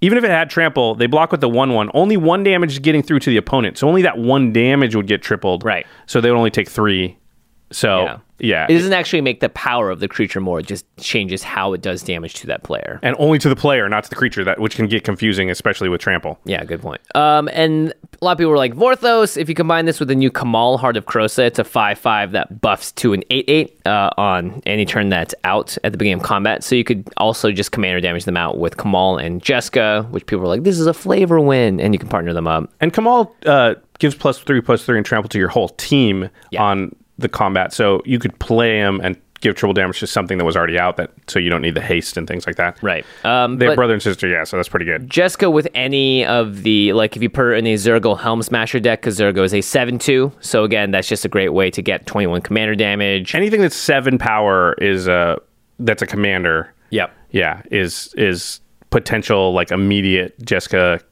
[0.00, 1.90] Even if it had trample, they block with the one one.
[1.92, 5.08] Only one damage is getting through to the opponent, so only that one damage would
[5.08, 5.64] get tripled.
[5.64, 5.86] Right.
[6.06, 7.18] So they would only take three.
[7.70, 8.16] So Yeah.
[8.38, 11.72] yeah, It doesn't actually make the power of the creature more; it just changes how
[11.74, 12.98] it does damage to that player.
[13.02, 14.42] and only to the player, not to the creature.
[14.44, 16.38] That which can get confusing, especially with trample.
[16.44, 17.00] Yeah, good point.
[17.14, 20.14] Um, and a lot of people were like, Vorthos, if you combine this with the
[20.14, 23.80] new Kamahl Heart of Krosa, it's a 5 5 that buffs to an 8 8
[23.86, 26.64] uh, on any turn that's out at the beginning of combat.
[26.64, 30.42] So you could also just commander damage them out with Kamahl and Jeska, which people
[30.42, 32.70] were like, this is a flavor win, and you can partner them up.
[32.80, 36.62] And Kamahl uh, gives plus three, plus three, and trample to your whole team Yeah.
[36.62, 37.72] on the combat.
[37.72, 40.96] So you could play him and give triple damage to something that was already out.
[40.96, 42.82] That so you don't need the haste and things like that.
[42.82, 43.04] Right.
[43.24, 44.44] Um, They have brother and sister, yeah.
[44.44, 45.08] So that's pretty good.
[45.08, 48.80] Jeska with any of the, like if you put her in a Zurgo Helm Smasher
[48.80, 50.32] deck, because Zurgo is a 7 2.
[50.40, 53.34] So again, that's just a great way to get 21 commander damage.
[53.34, 55.40] Anything that's seven power is a
[55.78, 56.72] that's a commander.
[56.90, 57.14] Yep.
[57.30, 61.02] Yeah, is is potential like immediate Jeska,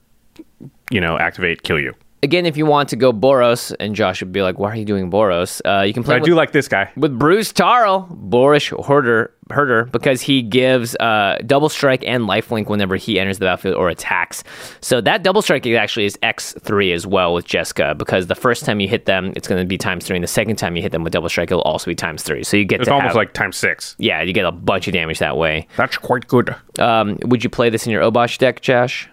[0.91, 1.95] you know, activate kill you.
[2.27, 4.85] Again, if you want to go Boros, and Josh would be like, "Why are you
[4.85, 6.91] doing Boros?" Uh, you can play But I with, do like this guy.
[6.97, 12.97] with Bruse Tarl, Boorish Herder, Herder, because he gives uh, double strike and lifelink whenever
[12.97, 14.43] he enters the battlefield or attacks.
[14.81, 18.65] So that double strike actually is X three as well with Jeska, because the first
[18.65, 20.83] time you hit them, it's going to be times three, and the second time you
[20.83, 22.43] hit them with double strike, it'll also be times three.
[22.43, 23.95] So you get It's to almost have- like times six.
[24.01, 25.69] yeah, you get a bunch of damage that way.
[25.77, 26.57] That's quite good.
[26.81, 29.09] Um, would you play this in your Obosh deck, Josh?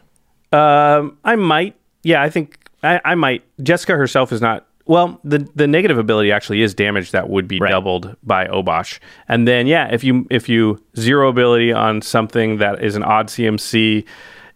[0.52, 1.76] Um, I might.
[2.02, 3.43] Yeah, I think I, I might.
[3.60, 4.67] Jeska herself is not.
[4.86, 7.69] Well, the the negative ability actually is damage that would be Right.
[7.72, 9.00] doubled by Obosh.
[9.30, 13.28] And then yeah, if you if you zero ability on something that is an odd
[13.28, 14.04] CMC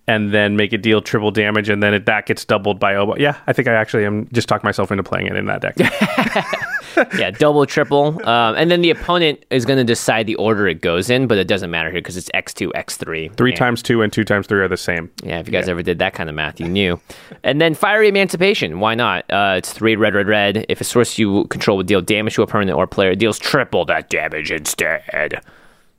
[0.08, 3.20] and then make it deal triple damage and then it, that gets doubled by Obosh.
[3.20, 5.76] Yeah, I think I actually am just talking myself into playing it in that deck.
[7.18, 8.08] yeah, double, triple.
[8.28, 11.38] Um, and then the opponent is going to decide the order it goes in, but
[11.38, 13.36] it doesn't matter here because it's X2, X3.
[13.36, 15.12] Three And- times two and two times three are the same.
[15.24, 17.00] Yeah, if you guys ever did that kind of math, you knew.
[17.44, 18.80] and then Fiery Emancipation.
[18.80, 19.26] Why not?
[19.30, 20.66] Uh, it's three red, red, red.
[20.70, 23.38] If a source you control would deal damage to a permanent or player, it deals
[23.38, 25.42] triple that damage instead.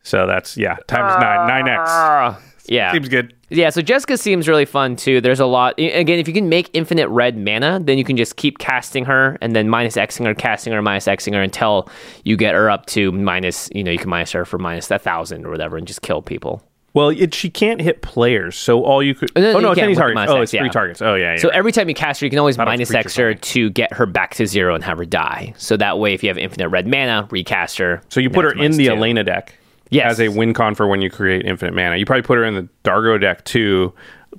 [0.03, 2.48] So that's yeah, times nine, nine X.
[2.71, 2.93] Ah, yeah.
[2.93, 3.35] Seems good.
[3.51, 5.21] Yeah, so Jeska seems really fun too.
[5.21, 5.75] There's a lot.
[5.79, 9.39] Again, if you can make infinite red mana, then you can just keep casting her
[9.41, 11.89] and then minus Xing her, casting her, minus Xing her until
[12.25, 14.99] you get her up to minus, you know, you can minus her for minus a
[14.99, 16.63] thousand or whatever and just kill people.
[16.95, 19.31] Well, it, she can't hit players, so all you could.
[19.37, 20.29] No, oh no, it's any target.
[20.29, 20.69] Oh, it's three yeah.
[20.69, 21.01] targets.
[21.01, 21.37] Oh yeah.
[21.37, 23.43] So every time you cast her, you can always minus X her target.
[23.43, 25.55] to get her back to zero and have her die.
[25.59, 28.03] So that way, if you have infinite red mana, recast her.
[28.09, 28.93] So you put her in the two.
[28.93, 29.55] Alena deck
[29.91, 30.13] Yes.
[30.13, 31.97] as a win con for when you create infinite mana.
[31.97, 33.93] You probably put her in the Dargo deck too,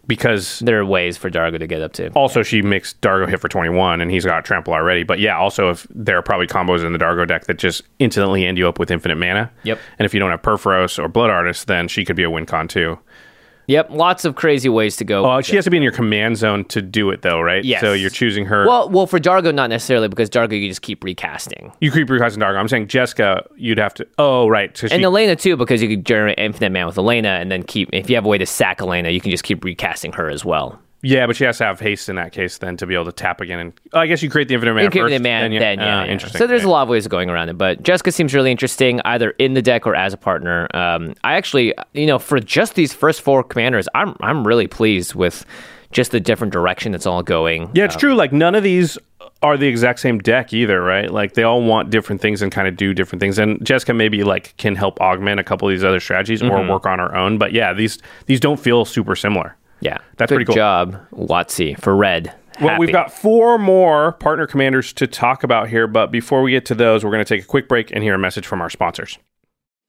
[0.08, 2.10] because There are ways for Dargo to get up to.
[2.12, 5.04] also she makes Dargo hit for 21 and he's got trample already.
[5.04, 8.46] But yeah, also if there are probably combos in the Dargo deck that just instantly
[8.46, 9.52] end you up with infinite mana.
[9.64, 9.80] Yep.
[9.98, 12.46] And if you don't have Purphoros or Blood Artist, then she could be a win
[12.46, 13.00] con too.
[13.70, 15.30] Yep, lots of crazy ways to go.
[15.30, 17.64] Oh, she has to be in your command zone to do it though, right?
[17.64, 17.82] Yes.
[17.82, 18.66] So you're choosing her.
[18.66, 21.72] well, well, for Dargo, not necessarily because Dargo you just keep recasting.
[21.80, 22.58] you creep recasting Dargo.
[22.58, 24.08] I'm saying Jeska, you'd have to.
[24.18, 24.76] Oh, right.
[24.76, 27.62] So she, And Alena too, because you could generate infinite Man with Alena, and then
[27.62, 27.90] keep.
[27.94, 30.44] If you have a way to sack Alena, you can just keep recasting her as
[30.44, 30.80] well.
[31.02, 33.12] Yeah, but she has to have haste in that case then to be able to
[33.14, 33.60] tap again.
[33.60, 35.12] And oh, I guess you create the infinite mana You first.
[35.12, 36.12] the mana, then, then, yeah, uh, yeah.
[36.12, 36.40] interesting.
[36.40, 36.68] So there's Yeah.
[36.68, 39.54] a lot of ways of going around it, but Jeska seems really interesting, either in
[39.54, 40.68] the deck or as a partner.
[40.74, 45.16] Um, I actually, you know, for just these first four commanders, I'm I'm really pleased
[45.16, 45.46] with
[45.92, 47.70] just the different direction it's all going.
[47.74, 48.14] Yeah, it's true.
[48.14, 48.98] Like none of these
[49.42, 51.10] are the exact same deck either, right?
[51.10, 53.40] Like they all want different things and kind of do different things.
[53.40, 56.86] And Jeska maybe like can help augment a couple of these other strategies or work
[56.86, 57.38] on her own.
[57.38, 59.56] But yeah, these these don't feel super similar.
[59.82, 60.56] Yeah, That's Good pretty cool.
[60.56, 62.34] job, Watsy for red.
[62.62, 66.66] Well, we've got four more partner commanders to talk about here, but before we get
[66.66, 68.70] to those, we're going to take a quick break and hear a message from our
[68.70, 69.18] sponsors.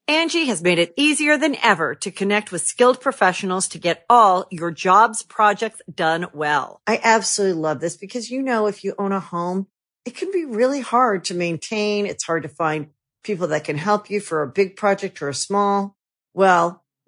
[0.07, 4.47] Angie has made it easier than ever to connect with skilled professionals to get all
[4.51, 6.81] your jobs projects done well.
[6.87, 9.69] I absolutely love this because, you know, if you own a home,
[10.05, 12.07] it can be really hard to maintain.
[12.07, 12.89] It's hard to find
[13.23, 15.97] people that can help you for a big project or a small.
[16.35, 16.83] Well,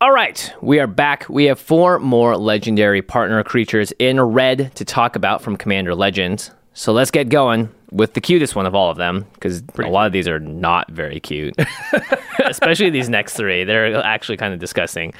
[0.00, 1.28] All right, we are back.
[1.28, 6.52] We have four more legendary partner creatures in red to talk about from Commander Legends.
[6.72, 10.06] So let's get going with the cutest one of all of them, because a lot
[10.06, 11.56] of these are not very cute.
[12.44, 13.64] Especially these next three.
[13.64, 15.14] They're actually kind of disgusting.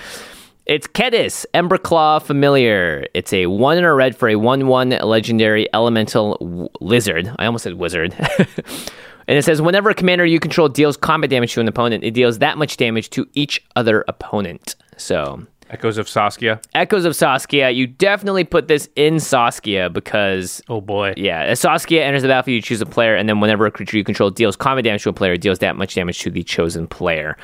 [0.65, 3.05] It's Kediss, Emberclaw Familiar.
[3.15, 7.35] It's a one in a red for a 1 1 legendary elemental w- lizard.
[7.37, 8.15] I almost said wizard.
[9.29, 12.11] and it says whenever a commander you control deals combat damage to an opponent, it
[12.13, 14.75] deals that much damage to each other opponent.
[14.97, 16.63] So, Echoes of Saskia.
[16.75, 21.13] Echoes of Saskia, you definitely put this in Saskia because Oh boy.
[21.19, 23.99] yeah, as Saskia enters the battlefield, you choose a player, and then whenever a creature
[23.99, 26.43] you control deals combat damage to a player, it deals that much damage to the
[26.43, 27.37] chosen player.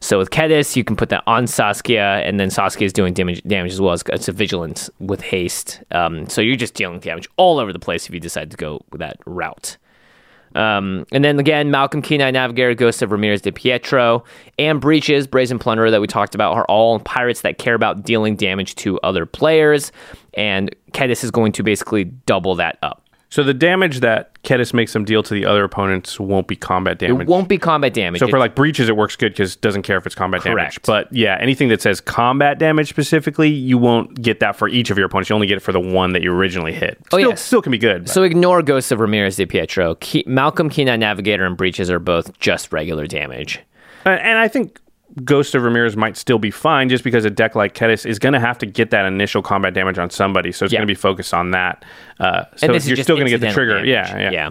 [0.00, 3.42] So with Kediss, you can put that on Saskia, and then Saskia is doing damage,
[3.44, 5.82] damage as well as it's a vigilance with haste.
[5.90, 8.84] Um, so you're just dealing damage all over the place if you decide to go
[8.92, 9.78] that route.
[10.54, 14.24] Um, and then again, Malcolm Keen-Eyed Navigator, Ghost of Ramirez de Pietro,
[14.58, 18.36] and Breeches, Brazen Plunderer that we talked about are all pirates that care about dealing
[18.36, 19.92] damage to other players.
[20.34, 23.08] And Kediss is going to basically double that up.
[23.30, 26.98] So the damage that Kediss makes them deal to the other opponents won't be combat
[26.98, 27.28] damage.
[27.28, 28.18] It won't be combat damage.
[28.18, 30.56] So for like Breeches, it works good because it doesn't care if it's combat damage.
[30.56, 30.86] Correct.
[30.86, 34.98] But yeah, anything that says combat damage specifically, you won't get that for each of
[34.98, 35.30] your opponents.
[35.30, 36.98] You only get it for the one that you originally hit.
[37.12, 37.40] Oh, Still, yes.
[37.40, 38.06] still can be good.
[38.06, 39.94] but- So ignore Ghosts of Ramirez de Pietro.
[39.94, 43.60] Ke- Malcolm Keen-Eyed Navigator and Breeches are both just regular damage.
[44.04, 44.80] Uh, and I think
[45.24, 48.32] Ghost of Ramirez might still be fine just because a deck like Kediss is going
[48.32, 50.52] to have to get that initial combat damage on somebody.
[50.52, 50.78] So it's Yeah.
[50.78, 51.84] going to be focused on that.
[52.20, 53.74] Uh, so you're still going to get the trigger.
[53.84, 53.88] damage.
[53.88, 54.50] Yeah, yeah.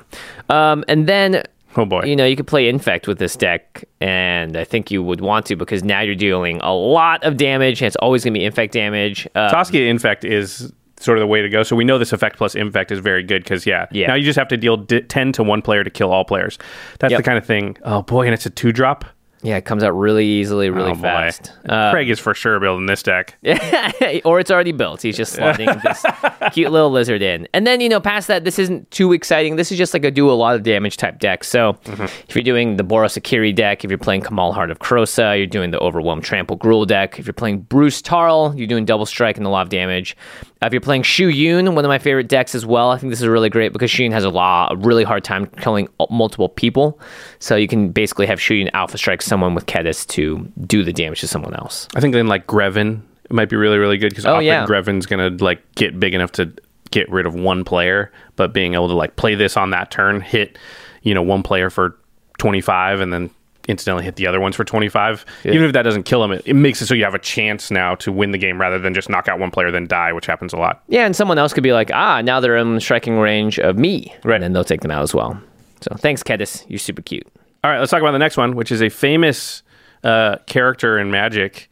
[0.50, 0.72] yeah.
[0.72, 1.44] Um, and then
[1.78, 2.04] Oh boy.
[2.04, 5.46] you know you could play Infect with this deck, and I think you would want
[5.48, 8.46] to because now you're dealing a lot of damage, and it's always going to be
[8.46, 9.28] Infect damage.
[9.36, 11.64] Uh, Saskia Infect is sort of the way to go.
[11.64, 14.08] So we know this effect plus Infect is very good because, yeah, Yeah.
[14.08, 16.58] now you just have to deal di- 10 to one player to kill all players.
[17.00, 17.20] That's Yep.
[17.20, 17.78] the kind of thing.
[17.86, 19.06] Oh boy, and it's a two drop.
[19.42, 21.54] Yeah, it comes out really easily, really oh fast.
[21.68, 23.38] Uh, Craig is for sure building this deck.
[24.26, 25.02] or it's already built.
[25.02, 25.82] He's just slotting
[26.42, 27.48] this cute little lizard in.
[27.54, 29.56] And then, you know, past that, this isn't too exciting.
[29.56, 31.44] This is just like a do a lot of damage type deck.
[31.46, 32.04] So Mm-hmm.
[32.28, 35.48] if you're doing the Boros Akiri deck, if you're playing Kamahl Heart of Krosa, you're
[35.48, 37.18] doing the Overwhelm Trample Gruul deck.
[37.18, 40.18] If you're playing Bruse Tarl, you're doing double strike and a lot of damage.
[40.62, 43.12] Uh, if you're playing Shu Yun, one of my favorite decks as well, I think
[43.12, 45.88] this is really great because Shu Yun has a lot, a really hard time killing
[46.10, 47.00] multiple people.
[47.40, 50.92] So you can basically have Shu Yun alpha strike someone with Kediss to do the
[50.92, 51.88] damage to someone else.
[51.96, 54.66] I think then like Grevin might be really, really good because Oh, yeah.
[54.66, 56.52] Grevin's going to like get big enough to
[56.92, 60.20] get rid of one player, but being able to like play this on that turn,
[60.20, 60.58] hit,
[61.04, 61.96] you know, one player for
[62.40, 63.30] 25 and then
[63.68, 66.54] instantly hit the other ones for 25 even if that doesn't kill him it, it
[66.56, 69.10] makes it so you have a chance now to win the game rather than just
[69.10, 71.62] knock out one player then die which happens a lot Yeah, and someone else could
[71.64, 74.14] be like, ah, now they're in striking range of me.
[74.24, 74.36] Right.
[74.36, 75.40] And then they'll take them out as well.
[75.82, 76.66] So thanks, Kediss.
[76.68, 77.28] You're super cute.
[77.64, 79.62] all right let's talk about the next one which is a famous
[80.04, 81.70] uh, character in magic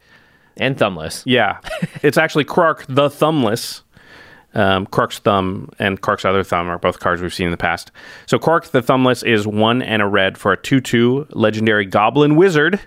[0.58, 1.22] And thumbless.
[1.24, 1.58] Yeah,
[2.02, 3.82] it's actually Krark the Thumbless.
[4.54, 7.90] Um, Krark's Thumb and Krark's Other Thumb are both cards we've seen in the past.
[8.26, 12.34] So Krark the Thumbless is one and a red for a 2 2 legendary Goblin
[12.36, 12.80] Wizard.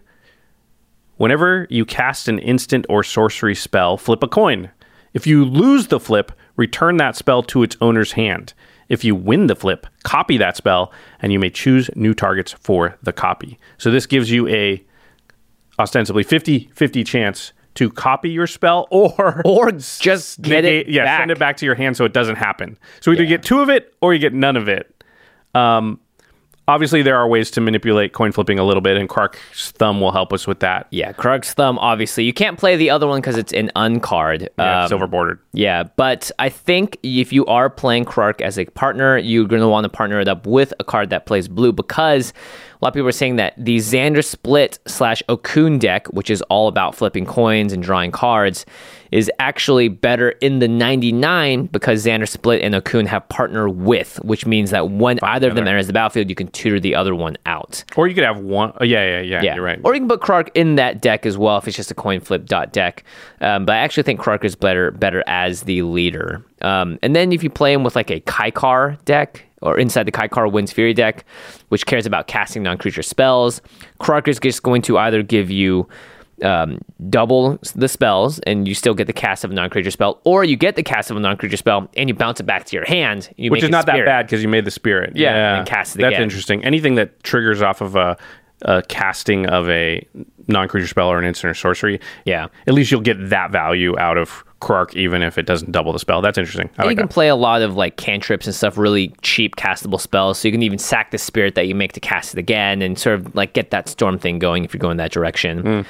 [1.18, 4.72] Whenever you cast an instant or sorcery spell, flip a coin.
[5.14, 8.53] If you lose the flip, return that spell to its owner's hand.
[8.89, 10.91] If you win the flip, copy that spell,
[11.22, 13.59] and you may choose new targets for the copy.
[13.78, 14.84] So this gives you a
[15.80, 21.22] ostensibly 50-50 chance to copy your spell or Or just get negate- it yeah, back.
[21.22, 22.78] send it back to your hand so it doesn't happen.
[22.99, 25.03] So either you get two of it or you get none of it.
[25.55, 25.99] Um,
[26.67, 30.11] obviously, there are ways to manipulate coin flipping a little bit, and Krark's thumb will
[30.11, 30.88] help us with that.
[30.91, 32.24] Yeah, Krark's Thumb, obviously.
[32.24, 34.47] You can't play the other one because it's an uncard.
[34.57, 35.39] Yeah, Um, silver bordered.
[35.53, 39.67] Yeah, but I think if you are playing Krark as a partner, you're going to
[39.67, 42.32] want to partner it up with a card that plays blue because
[42.82, 46.67] a lot of people are saying that the Zndrsplt slash Okaun deck, which is all
[46.67, 48.65] about flipping coins and drawing cards,
[49.11, 54.71] is actually better in the 99 because Zndrsplt and Okaun have partner with, which means
[54.71, 57.84] that when either of them enters the battlefield, you can tutor the other one out.
[57.95, 58.73] Or you could have one.
[58.82, 59.79] Oh, yeah, yeah, yeah, Yeah, You're right.
[59.84, 62.19] Or you can put Krark in that deck as well if it's just a coin
[62.19, 63.03] flip dot deck.
[63.41, 66.43] Um, but I actually think Krark is better better as the leader.
[66.61, 70.12] Um, and then if you play him with like a Kykar deck or inside the
[70.12, 71.26] Kykar Winds Fury deck,
[71.70, 73.62] which cares about casting non creature spells,
[73.99, 75.88] Krark is just going to either give you
[76.43, 80.20] um, double the spells and you still get the cast of a non creature spell,
[80.24, 82.66] or you get the cast of a non creature spell and you bounce it back
[82.66, 83.30] to your hand.
[83.38, 85.16] You Which is not that bad because you made the spirit.
[85.16, 86.24] Yeah, and cast it That's again.
[86.24, 86.64] interesting.
[86.66, 88.18] Anything that triggers off of a,
[88.64, 90.07] a casting of a
[90.47, 91.99] non-creature spell or an instant or sorcery.
[92.26, 92.47] Yeah.
[92.68, 95.99] At least you'll get that value out of Krark, even if it doesn't double the
[95.99, 96.22] spell.
[96.22, 96.70] That's interesting.
[96.78, 97.14] I like you can that.
[97.14, 100.38] play a lot of like cantrips and stuff, really cheap castable spells.
[100.39, 102.97] So you can even sack the spirit that you make to cast it again and
[102.97, 105.59] sort of like get that storm thing going if you're going that direction.
[105.59, 105.82] Hmm.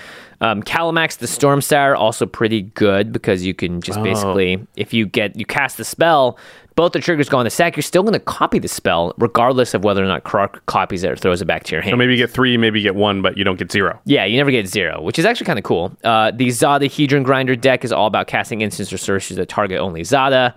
[0.42, 3.80] Um, Kalamax, the Stormsire, also pretty good because you can Oh.
[3.80, 6.38] just basically, if you get you cast the spell,
[6.76, 7.76] both the triggers go on the stack.
[7.76, 11.12] You're still going to copy the spell, regardless of whether or not Krark copies it
[11.12, 11.94] or throws it back to your hand.
[11.94, 14.00] So maybe you get three, maybe you get one, but you don't get zero.
[14.06, 15.96] Yeah, you never get zero, which is actually kind of cool.
[16.04, 19.80] Uh, the Zada Hedron Grinder deck is all about casting instants or sorceries that target
[19.80, 20.56] only Zada.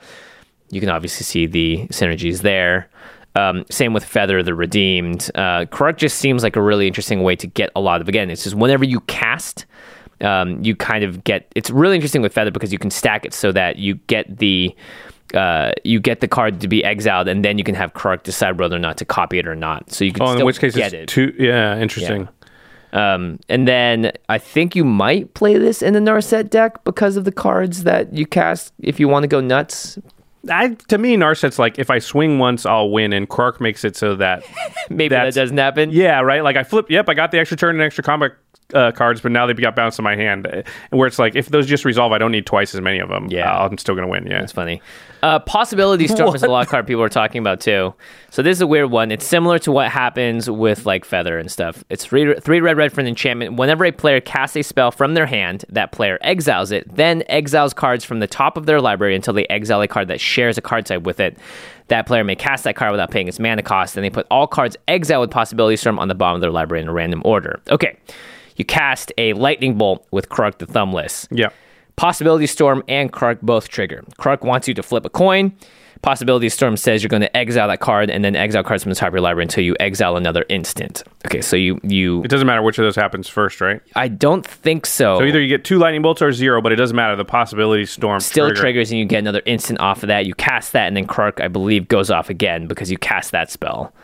[0.70, 2.88] You can obviously see the synergies there.
[3.36, 5.30] Um, same with Feather the Redeemed.
[5.34, 8.30] Uh, Krark just seems like a really interesting way to get a lot of, again,
[8.30, 9.66] it's just whenever you cast,
[10.20, 13.34] um, you kind of get, it's really interesting with Feather because you can stack it
[13.34, 14.74] so that you get the,
[15.34, 18.60] uh, you get the card to be exiled, and then you can have Krark decide
[18.60, 19.90] whether or not to copy it or not.
[19.90, 21.08] So you can Oh, still in which case get it's it.
[21.08, 21.34] two.
[21.36, 22.28] Yeah, interesting.
[22.92, 27.24] Um, and then I think you might play this in the Narset deck because of
[27.24, 29.98] the cards that you cast if you want to go nuts.
[30.50, 33.96] I, to me, Narset's like if I swing once, I'll win, and Krark makes it
[33.96, 34.44] so that
[34.90, 35.90] Maybe that doesn't happen.
[35.90, 36.42] yeah, right.
[36.42, 36.90] Like I flip.
[36.90, 38.32] Yep, I got the extra turn and extra combat
[38.72, 40.46] uh, cards, but now they've got bounced in my hand.
[40.46, 43.08] Uh, Where it's like if those just resolve, I don't need twice as many of
[43.08, 43.28] them.
[43.30, 43.52] Yeah.
[43.52, 44.26] uh, I'm still gonna win.
[44.26, 44.80] Yeah, It's funny.
[45.22, 47.94] Uh, possibility storm is a lot of card people are talking about too.
[48.28, 49.10] So this is a weird one.
[49.10, 51.82] It's similar to what happens with like feather and stuff.
[51.88, 53.56] It's three three red red for an enchantment.
[53.56, 57.72] Whenever a player casts a spell from their hand, that player exiles it, then exiles
[57.72, 60.62] cards from the top of their library until they exile a card that shares a
[60.62, 61.38] card type with it.
[61.88, 64.46] That player may cast that card without paying its mana cost, and they put all
[64.46, 67.60] cards exiled with possibility storm on the bottom of their library in a random order.
[67.70, 67.96] Okay.
[68.56, 71.26] You cast a lightning bolt with Krark the Thumbless.
[71.30, 71.48] yeah.
[71.96, 74.02] Possibility Storm and Krark both trigger.
[74.18, 75.52] Krark wants you to flip a coin.
[76.02, 78.96] Possibility Storm says you're going to exile that card and then exile cards from the
[78.96, 81.04] top of your library until you exile another instant.
[81.24, 83.80] Okay, so you you It doesn't matter which of those happens first, right?
[83.94, 85.18] I don't think so.
[85.18, 87.14] So either you get two lightning bolts or zero, but it doesn't matter.
[87.16, 88.60] The possibility storm Still trigger.
[88.60, 90.26] triggers and you get another instant off of that.
[90.26, 93.50] You cast that and then Krark, I believe, goes off again because you cast that
[93.52, 93.94] spell.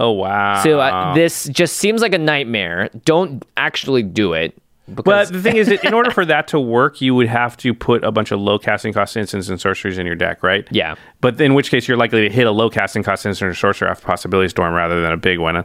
[0.00, 0.62] Oh wow.
[0.62, 2.88] So uh, this just seems like a nightmare.
[3.04, 4.56] Don't actually do it.
[4.88, 7.56] But Because the thing is, that in order for that to work, you would have
[7.58, 10.66] to put a bunch of low casting cost instants and sorceries in your deck, right?
[10.72, 10.96] Yeah.
[11.20, 13.88] But in which case, you're likely to hit a low casting cost instant or sorcerer
[13.90, 15.64] off possibility storm rather than a big one.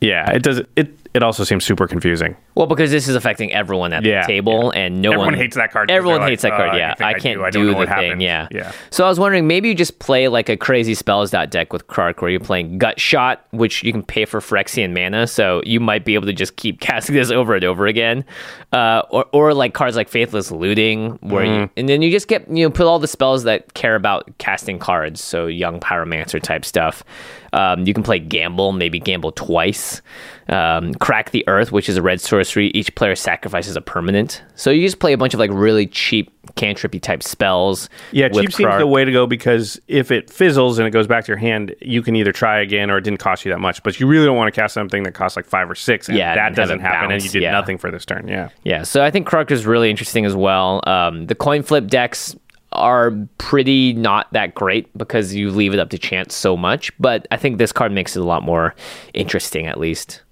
[0.00, 0.62] Yeah, it does.
[0.76, 2.36] It it also seems super confusing.
[2.56, 5.56] Well, because this is affecting everyone at Yeah, the table, and no Everyone one hates
[5.56, 5.90] that card.
[5.90, 6.70] Everyone hates like, that card.
[6.74, 7.88] "Oh, yeah, I I can't do, I do, don't the thing.
[7.88, 8.48] happens." Yeah.
[8.50, 8.72] Yeah.
[8.90, 11.86] So I was wondering, maybe you just play like a crazy spells dot deck with
[11.86, 15.80] Krark, where you're playing Gut Shot, which you can pay for Phyrexian mana, so you
[15.80, 18.24] might be able to just keep casting this over and over again,
[18.72, 21.60] uh, or or like cards like Faithless Looting, where Mm-hmm.
[21.62, 24.30] you and then you just get you know put all the spells that care about
[24.38, 27.04] casting cards, so Young Pyromancer type stuff.
[27.52, 30.02] Um, you can play Gamble, maybe Gamble twice.
[30.48, 32.68] Um, Crack the Earth, which is a red sorcery.
[32.68, 34.42] Each player sacrifices a permanent.
[34.56, 37.88] So you just play a bunch of like really cheap cantrippy type spells.
[38.12, 38.78] Yeah, cheap seems Krark.
[38.78, 41.74] the way to go because if it fizzles and it goes back to your hand,
[41.80, 43.82] you can either try again or it didn't cost you that much.
[43.82, 46.08] But you really don't want to cast something that costs like five or six.
[46.08, 47.52] And Yeah, that doesn't happen, and you did yeah.
[47.52, 48.28] nothing for this turn.
[48.28, 48.50] Yeah.
[48.64, 50.82] Yeah, so I think Krark is really interesting as well.
[50.86, 52.36] Um, the coin flip decks
[52.72, 57.26] are pretty not that great because you leave it up to chance so much, but
[57.30, 58.74] I think this card makes it a lot more
[59.14, 60.22] interesting at least.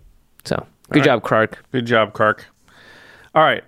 [0.44, 1.54] So good job, Krark.
[1.70, 2.40] Good job, Krark.
[3.34, 3.64] All right.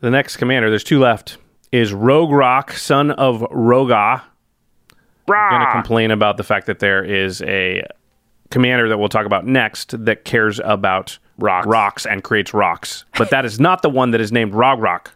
[0.00, 1.36] The next commander, there's two left,
[1.72, 4.22] is Rograkh, son of Rohgahh.
[5.28, 7.84] I'm going to complain about the fact that there is a
[8.50, 11.66] commander that we'll talk about next that cares about Rocks.
[11.66, 13.04] rocks and creates rocks.
[13.16, 15.14] But that is not the one that is named Rog Rock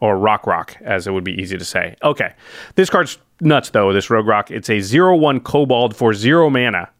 [0.00, 1.96] or Rock Rock, as it would be easy to say.
[2.02, 2.32] Okay.
[2.76, 4.50] This card's nuts, though, this Rograkh.
[4.50, 6.90] It's a 0 1 kobold for zero mana.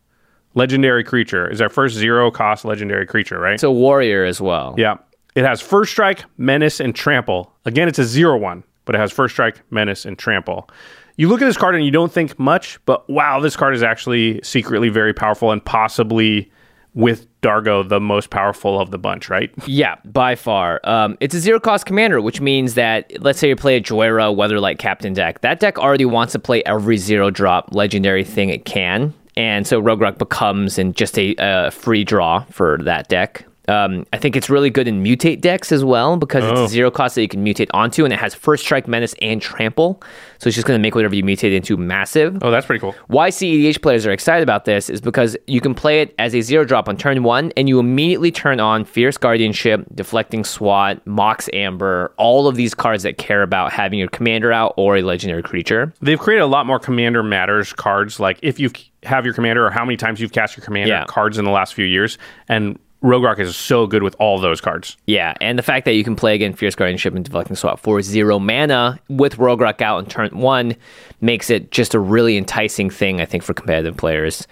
[0.56, 1.48] Legendary creature.
[1.48, 3.54] Is our first zero cost legendary creature, right?
[3.54, 4.74] It's a warrior as well.
[4.76, 4.96] Yeah.
[5.36, 7.52] It has first strike, menace, and trample.
[7.66, 10.68] Again, it's a zero one, but it has first strike, menace, and trample.
[11.16, 13.82] You look at this card and you don't think much, but wow, this card is
[13.82, 16.50] actually secretly very powerful and possibly
[16.94, 19.50] with Dargo the most powerful of the bunch, right?
[19.66, 20.80] Yeah, by far.
[20.84, 24.34] Um, it's a zero cost commander, which means that let's say you play a Jhoira
[24.34, 25.42] Weatherlight Captain deck.
[25.42, 29.80] That deck already wants to play every zero drop legendary thing it can, and so
[29.80, 33.44] Rograkh becomes in just a uh, free draw for that deck.
[33.68, 37.14] Um, I think it's really good in mutate decks as well because it's zero cost
[37.16, 40.00] that you can mutate onto, and it has first strike, menace, and trample.
[40.38, 42.38] So it's just going to make whatever you mutate into massive.
[42.42, 42.94] Oh, that's pretty cool.
[43.08, 46.40] Why CEDH players are excited about this is because you can play it as a
[46.42, 51.48] zero drop on turn one, and you immediately turn on Fierce Guardianship, Deflecting SWAT, Mox
[51.52, 55.42] Amber, all of these cards that care about having your commander out or a legendary
[55.42, 55.92] creature.
[56.00, 58.70] They've created a lot more Commander Matters cards, like if you
[59.02, 61.04] have your commander or how many times you've cast your commander Yeah.
[61.06, 62.18] cards in the last few years.
[62.48, 64.96] And Rograkh is so good with all those cards.
[65.06, 68.02] Yeah, and the fact that you can play again Fierce Guardianship and Deflecting Swat for
[68.02, 70.74] zero mana with Rograkh out on turn one
[71.20, 74.48] makes it just a really enticing thing, I think, for competitive players.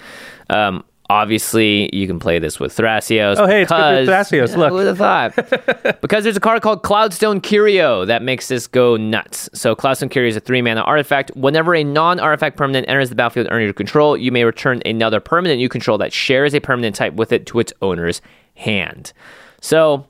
[0.51, 3.37] Um, obviously, you can play this with Thrasios.
[3.39, 4.71] Oh, hey, it's good with Thrasios, look.
[4.71, 5.35] Who would have thought?
[6.01, 9.49] because there's a card called Cloudstone Curio that makes this go nuts.
[9.55, 11.31] So, Cloudstone Curio is a three mana artifact.
[11.37, 15.21] Whenever a non artifact permanent enters the battlefield under your control, you may return another
[15.21, 18.21] permanent you control that shares a permanent type with it to its owner's
[18.57, 19.13] hand.
[19.61, 20.07] So,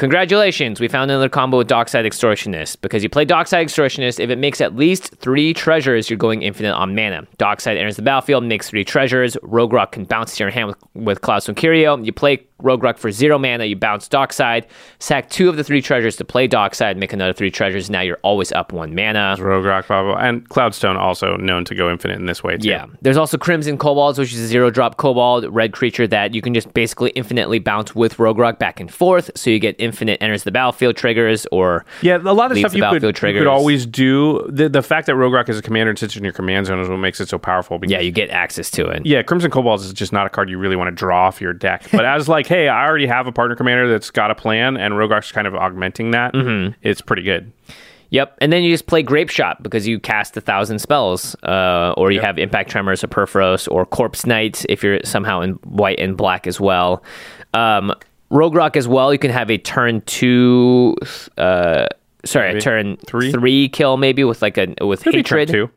[0.00, 2.80] Congratulations, we found another combo with Dockside Extortionist.
[2.80, 6.72] Because you play Dockside Extortionist, if it makes at least three treasures, you're going infinite
[6.72, 7.26] on mana.
[7.36, 9.36] Dockside enters the battlefield, makes three treasures.
[9.42, 11.98] Rograkh can bounce to your hand with, with Cloudstone Curio.
[11.98, 13.64] You play Rograkh for zero mana.
[13.64, 14.66] You bounce Dockside,
[14.98, 17.90] sack two of the three treasures to play Dockside, make another three treasures.
[17.90, 19.36] Now you're always up one mana.
[19.38, 20.22] Rograkh, blah, blah, blah.
[20.22, 22.68] And Cloudstone also known to go infinite in this way, too.
[22.68, 22.86] Yeah.
[23.02, 26.54] There's also Crimson Kobolds, which is a zero drop kobold, red creature that you can
[26.54, 29.30] just basically infinitely bounce with Rograkh back and forth.
[29.34, 31.84] So you get infinite enters the battlefield triggers or.
[32.02, 34.46] Yeah, a lot of stuff you could, you could always do.
[34.48, 36.88] The, the fact that Rograkh is a commander and sits in your command zone is
[36.88, 37.78] what makes it so powerful.
[37.78, 39.06] Because, Yeah, you get access to it.
[39.06, 41.52] yeah, Crimson Kobolds is just not a card you really want to draw off your
[41.52, 41.86] deck.
[41.92, 44.94] But as like, hey, I already have a partner commander that's got a plan, and
[44.94, 46.34] Rograkh's kind of augmenting that.
[46.34, 46.72] Mm-hmm.
[46.82, 47.52] It's pretty good.
[48.10, 51.94] Yep, and then you just play Grape Shot because you cast a thousand spells, uh,
[51.96, 56.00] or you have Impact Tremors or Purphoros or Corpse Knight if you're somehow in white
[56.00, 57.04] and black as well.
[57.54, 57.94] Um,
[58.32, 59.12] Rograkh as well.
[59.12, 60.96] You can have a turn two,
[61.38, 61.86] uh,
[62.24, 63.30] sorry, a turn three?
[63.30, 65.68] three kill maybe with like a with Could be turn hatred.
[65.68, 65.70] two.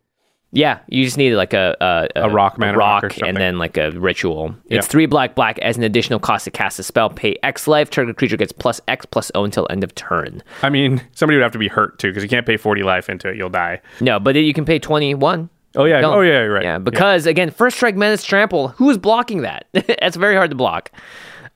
[0.56, 1.76] Yeah, you just need like a
[2.16, 4.56] a, A rock mana rock or rock, and then like a ritual.
[4.68, 4.78] Yeah.
[4.78, 7.10] It's three black black as an additional cost to cast a spell.
[7.10, 7.90] Pay X life.
[7.90, 10.44] Target creature gets plus X plus O until end of turn.
[10.62, 13.10] I mean, somebody would have to be hurt too because you can't pay forty life
[13.10, 13.82] into it; you'll die.
[14.00, 15.50] No, but you can pay twenty one.
[15.76, 16.16] Oh yeah, Don't.
[16.16, 16.64] oh yeah, you're right.
[16.64, 18.68] Yeah, because again, first strike menace trample.
[18.70, 19.66] Who is blocking that?
[19.74, 20.92] That's very hard to block.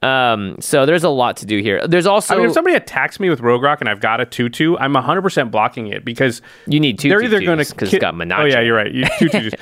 [0.03, 1.85] Um, so there's a lot to do here.
[1.87, 4.77] There's also I mean, if somebody attacks me with Rograkh and I've got a two-two,
[4.77, 7.09] I'm 100 percent blocking it because you need two.
[7.09, 8.37] they're either going to because it's got menace.
[8.39, 8.91] Oh yeah, you're right.
[8.91, 9.53] You, two twos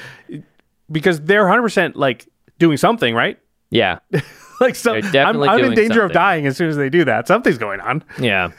[0.92, 2.28] because they're 100 percent like
[2.60, 3.40] doing something, right?
[3.70, 4.00] Yeah,
[4.62, 7.28] Like some, I'm, I'm in danger of dying as soon as they do that.
[7.28, 8.04] Something's going on.
[8.20, 8.52] yeah.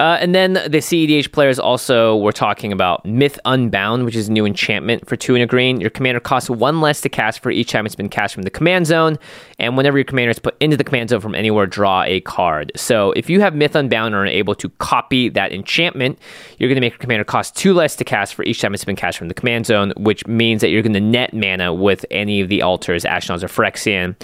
[0.00, 4.32] Uh, and then the CEDH players also were talking about Myth Unbound, which is a
[4.32, 5.80] new enchantment for two and a green.
[5.80, 8.50] Your commander costs one less to cast for each time it's been cast from the
[8.50, 9.18] command zone.
[9.60, 12.70] And whenever your commander is put into the command zone from anywhere, draw a card.
[12.76, 16.18] So if you have Myth Unbound and are able to copy that enchantment,
[16.58, 18.84] you're going to make your commander cost two less to cast for each time it's
[18.84, 22.06] been cast from the command zone, which means that you're going to net mana with
[22.12, 24.14] any of the altars, Ashnod's or Phyrexian,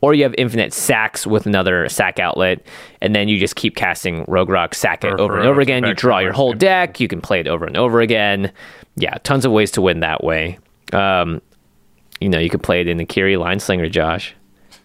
[0.00, 2.64] or you have infinite sacks with another sack outlet,
[3.00, 5.84] and then you just keep casting Rograkh, sack it Or over and over again.
[5.84, 7.00] You draw your whole deck.
[7.00, 8.52] You can play it over and over again.
[8.96, 10.58] Yeah, tons of ways to win that way.
[10.92, 11.42] Um,
[12.20, 14.34] you know, you could play it in the Kiri Line Slinger, Josh,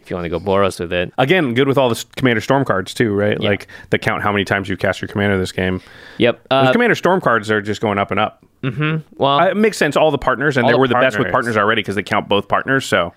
[0.09, 1.13] if you want to go Boros with it.
[1.19, 3.39] Again, good with all the Commander Storm cards too, right?
[3.39, 5.81] Like that count how many times you cast your commander this game.
[6.17, 6.47] Yep.
[6.49, 8.43] Uh, Commander Storm cards are just going up and up.
[8.63, 8.97] Mm-hmm.
[9.21, 9.95] Well, Uh, it makes sense.
[9.95, 11.31] All the partners, and they the were the best with partners.
[11.31, 12.85] partners already because they count both partners.
[12.85, 13.13] So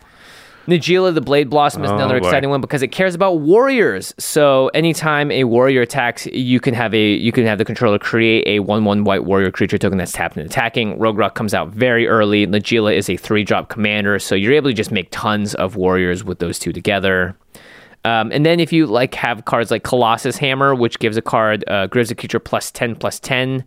[0.66, 2.26] Najeela the Blade Blossom is another Oh, boy.
[2.28, 4.14] exciting one because it cares about warriors.
[4.18, 8.46] So anytime a warrior attacks, you can have a you can have the controller create
[8.46, 10.98] a one one white warrior creature token that's tapped and attacking.
[10.98, 12.46] Rograkh comes out very early.
[12.46, 16.22] Najeela is a three drop commander, so you're able to just make tons of warriors
[16.22, 17.36] with those two together.
[18.04, 21.64] Um, and then if you like have cards like Colossus Hammer, which gives a card
[21.68, 23.64] uh, gives a creature plus ten plus ten,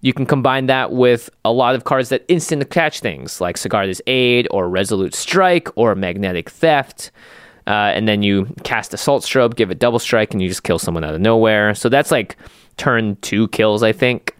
[0.00, 4.00] you can combine that with a lot of cards that instant catch things like Sigarda's
[4.06, 7.10] Aid or Resolute Strike or Magnetic Theft.
[7.66, 10.78] Uh, and then you cast Assault Strobe, give it double strike, and you just kill
[10.78, 11.74] someone out of nowhere.
[11.74, 12.36] So that's like
[12.78, 14.34] turn two kills, I think.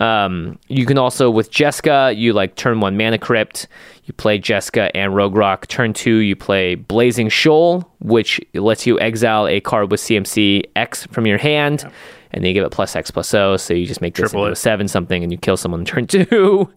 [0.00, 3.68] Um, you can also with Jeska, you like turn one mana crypt,
[4.04, 5.68] you play Jeska and Rograkh.
[5.68, 11.06] Turn two, you play Blazing Shoal, which lets you exile a card with CMC X
[11.06, 11.88] from your hand,
[12.32, 13.56] and then you give it plus X plus O.
[13.56, 14.52] So you just make this Triple into it.
[14.52, 16.68] a seven something, and you kill someone on turn two.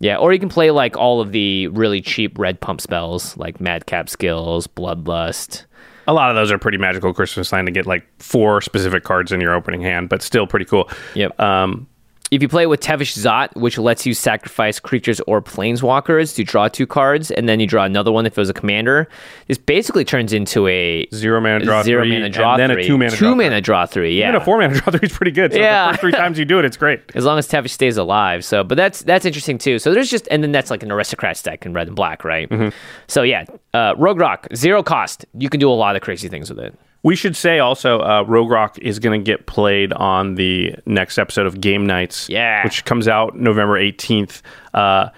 [0.00, 3.60] yeah, or you can play like all of the really cheap red pump spells like
[3.60, 5.64] Madcap Skills, Bloodlust.
[6.06, 9.30] a lot of those are pretty magical Christmas time to get like four specific cards
[9.32, 10.88] in your opening hand, but still pretty cool.
[11.14, 11.38] Yep.
[11.40, 11.86] Um,
[12.30, 16.68] If you play with Tevesh Szat, which lets you sacrifice creatures or planeswalkers to draw
[16.68, 19.08] two cards, and then you draw another one if it was a commander,
[19.46, 22.84] this basically turns into a zero mana draw zero three, mana draw and then three,
[22.84, 23.60] a two mana two draw mana three.
[23.62, 24.18] draw three.
[24.18, 25.52] Yeah, Even a four mana draw three is pretty good.
[25.52, 25.86] So Yeah.
[25.86, 27.00] the first three times you do it, it's great.
[27.14, 28.44] as long as Tevish stays alive.
[28.44, 29.78] So, but that's that's interesting too.
[29.78, 32.48] So there's just, and then that's like an aristocrat deck in red and black, right?
[32.48, 32.76] Mm-hmm.
[33.06, 35.24] So yeah, uh, Rograkh, zero cost.
[35.38, 36.74] You can do a lot of crazy things with it.
[37.02, 41.46] We should say also, uh, Rograkh is going to get played on the next episode
[41.46, 42.64] of Game Nights, Yeah.
[42.64, 44.42] which comes out November 18th.
[44.74, 45.10] Uh,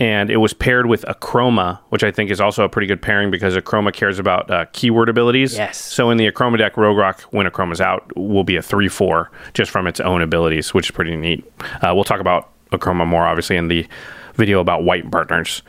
[0.00, 3.30] and it was paired with Akroma, which I think is also a pretty good pairing
[3.30, 5.56] because Akroma cares about uh, keyword abilities.
[5.56, 5.76] Yes.
[5.76, 9.70] So in the Akroma deck, Rograkh, when Akroma's out, will be a 3 4 just
[9.70, 11.44] from its own abilities, which is pretty neat.
[11.82, 13.86] Uh, we'll talk about Akroma more, obviously, in the
[14.36, 15.62] video about white partners.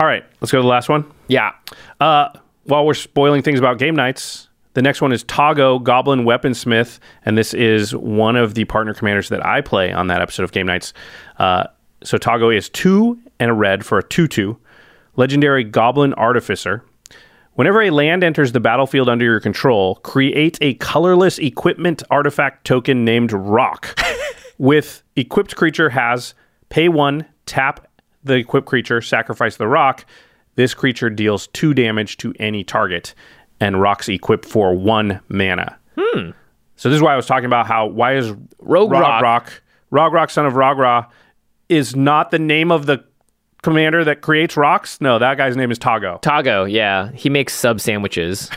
[0.00, 1.04] All right, let's go to the last one.
[1.28, 1.52] Yeah,
[2.00, 2.30] Uh,
[2.64, 7.36] while we're spoiling things about game nights, the next one is Toggo Goblin Weaponsmith, and
[7.36, 10.66] this is one of the partner commanders that I play on that episode of Game
[10.66, 10.92] Nights.
[11.38, 11.64] Uh,
[12.02, 14.58] so Toggo is two and a red for a two-two,
[15.16, 16.84] legendary Goblin Artificer.
[17.54, 23.04] Whenever a land enters the battlefield under your control, create a colorless equipment artifact token
[23.04, 23.98] named Rock.
[24.58, 26.34] With equipped creature has
[26.68, 27.86] pay one, tap
[28.22, 30.04] the equipped creature, sacrifice the rock.
[30.54, 33.14] This creature deals two damage to any target.
[33.60, 35.78] And rocks equip for one mana.
[35.98, 36.30] Hmm.
[36.76, 38.32] So this is why I was talking about how why is
[38.62, 39.20] Rograkh.
[39.20, 41.06] Rock Rog Rock son of Rogra
[41.68, 43.04] is not the name of the
[43.62, 45.00] commander that creates rocks.
[45.00, 46.22] No, that guy's name is Toggo.
[46.22, 48.50] Toggo, yeah, he makes sub sandwiches.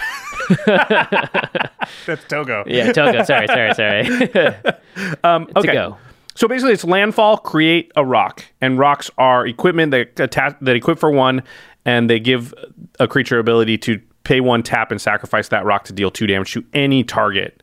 [0.66, 2.64] That's Togo.
[2.68, 3.24] Yeah, Togo.
[3.24, 4.60] Sorry, sorry, sorry.
[5.24, 5.74] Um, okay.
[5.74, 5.98] go.
[6.36, 11.00] So basically, it's landfall, create a rock, and rocks are equipment that attach that equip
[11.00, 11.44] for one,
[11.86, 12.54] and they give
[13.00, 16.54] a creature ability to pay one tap and sacrifice that rock to deal two damage
[16.54, 17.62] to any target.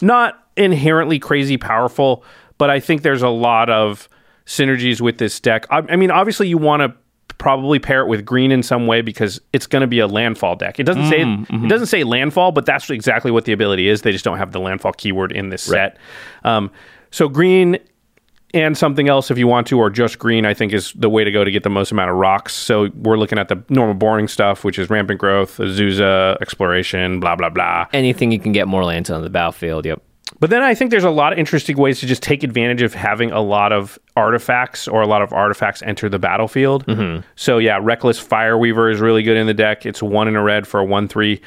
[0.00, 2.24] Not inherently crazy powerful,
[2.58, 4.08] but I think there's a lot of
[4.46, 5.66] synergies with this deck.
[5.70, 6.94] I, I mean, obviously, you want to
[7.38, 10.54] probably pair it with green in some way because it's going to be a landfall
[10.54, 10.78] deck.
[10.78, 11.22] It doesn't say
[11.64, 14.02] it doesn't say landfall, but that's exactly what the ability is.
[14.02, 15.98] They just don't have the landfall keyword in this set.
[16.44, 16.70] Um,
[17.10, 17.78] so green
[18.54, 21.24] and something else if you want to, or just green, I think is the way
[21.24, 22.54] to go to get the most amount of rocks.
[22.54, 27.36] So we're looking at the normal boring stuff, which is rampant growth, Azusa, exploration, blah
[27.36, 27.86] blah blah.
[27.92, 29.86] Anything you can get more lands on the battlefield.
[29.86, 30.02] Yep.
[30.40, 32.94] But then I think there's a lot of interesting ways to just take advantage of
[32.94, 36.86] having a lot of artifacts or a lot of artifacts enter the battlefield.
[36.86, 37.20] Mm-hmm.
[37.36, 39.84] So yeah, Reckless Fireweaver is really good in the deck.
[39.84, 41.40] It's one in a red for a one three.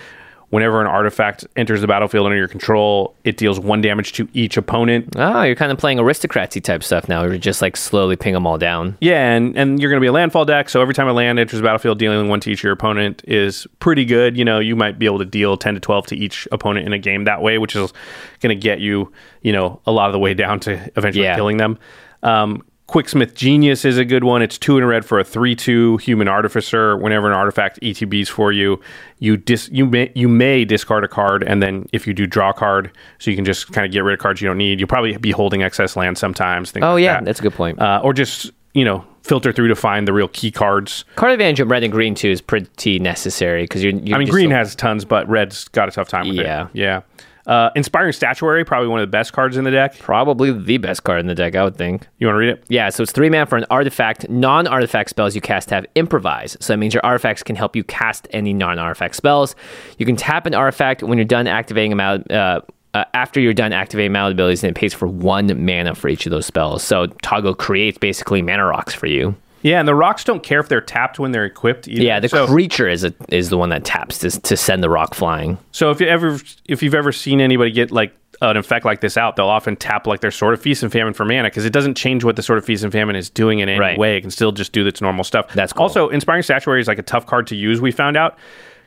[0.49, 4.57] Whenever an artifact enters the battlefield under your control, it deals one damage to each
[4.57, 5.13] opponent.
[5.17, 7.23] Oh, you're kind of playing aristocracy type stuff now.
[7.23, 8.95] You're just like slowly ping them all down.
[9.01, 11.39] Yeah, and, and you're going to be a landfall deck, so every time a land
[11.39, 14.37] enters the battlefield, dealing one to each of your opponent is pretty good.
[14.37, 16.93] You know, you might be able to deal 10 to 12 to each opponent in
[16.93, 17.91] a game that way, which is
[18.39, 21.35] going to get you, you know, a lot of the way down to eventually Yeah.
[21.35, 21.79] killing them.
[22.23, 24.43] Um, Quicksmith Genius is a good one.
[24.43, 26.95] It's two in a red for a three-two human artificer.
[26.95, 28.79] Whenever an artifact ETBs for you,
[29.17, 32.51] you dis you may you may discard a card, and then if you do draw
[32.51, 34.79] a card, so you can just kind of get rid of cards you don't need.
[34.79, 36.73] You'll probably be holding excess land sometimes.
[36.79, 37.25] Oh like yeah, that.
[37.25, 37.79] that's a good point.
[37.81, 41.05] uh, or just you know filter through to find the real key cards.
[41.15, 44.15] Card advantage of red and green too is pretty necessary because you're, you're.
[44.15, 46.65] I mean, green so- has tons, but red's got a tough time with Yeah.
[46.65, 46.69] it.
[46.73, 47.01] Yeah, yeah.
[47.47, 49.97] Uh, Inspiring Statuary, probably one of the best cards in the deck.
[49.99, 51.55] probably the best card in the deck.
[51.55, 52.07] I would think.
[52.17, 52.63] You want to read it?
[52.69, 54.27] Yeah, so it's three mana for an artifact.
[54.29, 56.57] Non artifact spells you cast have improvise.
[56.59, 59.55] So that means your artifacts can help you cast any non artifact spells.
[59.97, 62.29] You can tap an artifact when you're done activating them out.
[62.31, 62.61] Uh,
[62.95, 66.25] uh, after you're done activating mallet abilities, and it pays for one mana for each
[66.25, 66.81] of those spells.
[66.81, 69.35] So Toggo creates basically mana rocks for you.
[69.65, 71.87] Yeah, and the rocks don't care if they're tapped when they're equipped.
[71.87, 72.03] Either.
[72.03, 74.89] Yeah, the so, creature is a, is the one that taps to, to send the
[74.91, 75.57] rock flying.
[75.71, 79.01] so if you ever if you've ever seen anybody get like uh, an effect like
[79.01, 81.65] this out, they'll often tap like their Sword of Feast and Famine for mana because
[81.65, 83.97] it doesn't change what the Sword of Feast and Famine is doing in any Right.
[83.97, 84.17] way.
[84.17, 85.51] It can still just do its normal stuff.
[85.53, 85.83] That's cool.
[85.83, 87.81] Also, Inspiring Statuary is like a tough card to use.
[87.81, 88.37] We found out.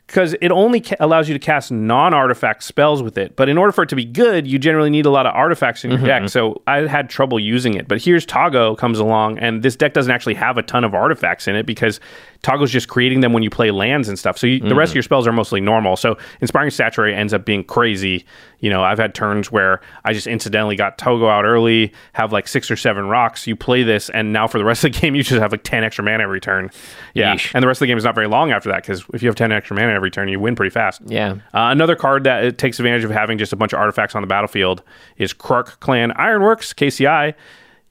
[0.09, 3.71] Because it only ca- allows you to cast non-artifact spells with it, but in order
[3.71, 6.07] for it to be good, you generally need a lot of artifacts in your Mm-hmm.
[6.07, 6.29] deck.
[6.29, 7.87] So I had trouble using it.
[7.87, 11.47] But here's Toggo comes along, and this deck doesn't actually have a ton of artifacts
[11.47, 11.99] in it because
[12.43, 14.37] Toggo's just creating them when you play lands and stuff.
[14.37, 14.77] So you, the Mm.
[14.77, 15.97] rest of your spells are mostly normal.
[15.97, 18.25] So Inspiring Statuary ends up being crazy.
[18.61, 22.47] You know, I've had turns where I just incidentally got Toggo out early, have like
[22.47, 23.45] six or seven rocks.
[23.47, 25.63] You play this, and now for the rest of the game, you just have like
[25.63, 26.69] 10 extra mana every turn.
[27.13, 27.35] Yeah.
[27.35, 27.51] Yeesh.
[27.53, 29.27] And the rest of the game is not very long after that because if you
[29.27, 31.01] have 10 extra mana every turn, you win pretty fast.
[31.05, 31.31] Yeah.
[31.53, 34.21] Uh, another card that it takes advantage of having just a bunch of artifacts on
[34.21, 34.81] the battlefield
[35.17, 37.33] is Krark Clan Ironworks, KCI.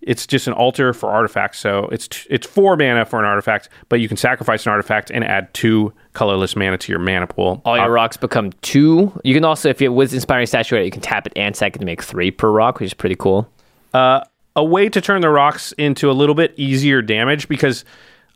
[0.08, 3.68] It's just an altar for artifacts, so it's t- it's four mana for an artifact,
[3.90, 7.60] but you can sacrifice an artifact and add two colorless mana to your mana pool.
[7.64, 9.12] All your Uh, rocks become two.
[9.22, 11.86] You can also, if it was inspiring statuary, you can tap it and second to
[11.86, 13.48] make three per rock, which is pretty cool.
[13.94, 17.84] a way to turn the rocks into a little bit easier damage because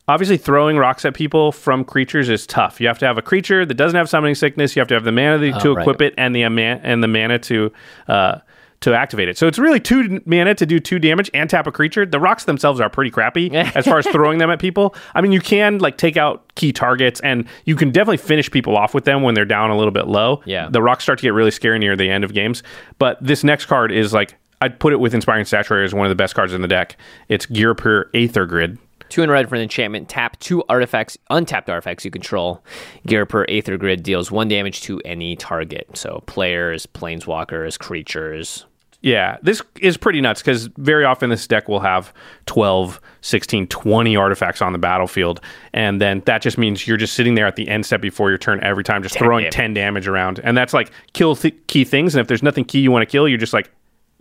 [0.08, 2.80] obviously throwing rocks at people from creatures is tough.
[2.80, 4.76] You have to have a creature that doesn't have summoning sickness.
[4.76, 5.82] You have to have the mana to, Oh, right.
[5.82, 7.72] equip it and the ama- and the mana to
[8.08, 8.38] uh,
[8.83, 9.39] to activate it.
[9.39, 12.05] So it's really two mana to do two damage and tap a creature.
[12.05, 14.95] The rocks themselves are pretty crappy as far as throwing them at people.
[15.14, 18.76] I mean, you can like take out key targets and you can definitely finish people
[18.76, 20.43] off with them when they're down a little bit low.
[20.45, 20.68] Yeah.
[20.68, 22.62] The rocks start to get really scary near the end of games.
[22.99, 26.11] But this next card is like I'd put it with Inspiring Statuary as one of
[26.11, 26.97] the best cards in the deck.
[27.28, 28.78] It's Ghirapur Aether Grid.
[29.09, 30.09] Two in red for an enchantment.
[30.09, 32.64] Tap two artifacts, untapped artifacts you control.
[33.07, 35.89] Ghirapur Aether Grid deals one damage to any target.
[35.95, 38.64] So players, planeswalkers, creatures.
[39.03, 42.14] Yeah, this is pretty nuts because very often this deck will have
[42.46, 45.40] 12, 16, 20 artifacts on the battlefield.
[45.72, 48.38] And then that just means you're just sitting there at the end step before your
[48.38, 49.55] turn every time, just throwing damage.
[49.55, 50.40] 10 damage around.
[50.44, 52.14] And that's like kill th- key things.
[52.14, 53.70] And if there's nothing key you want to kill, you're just like,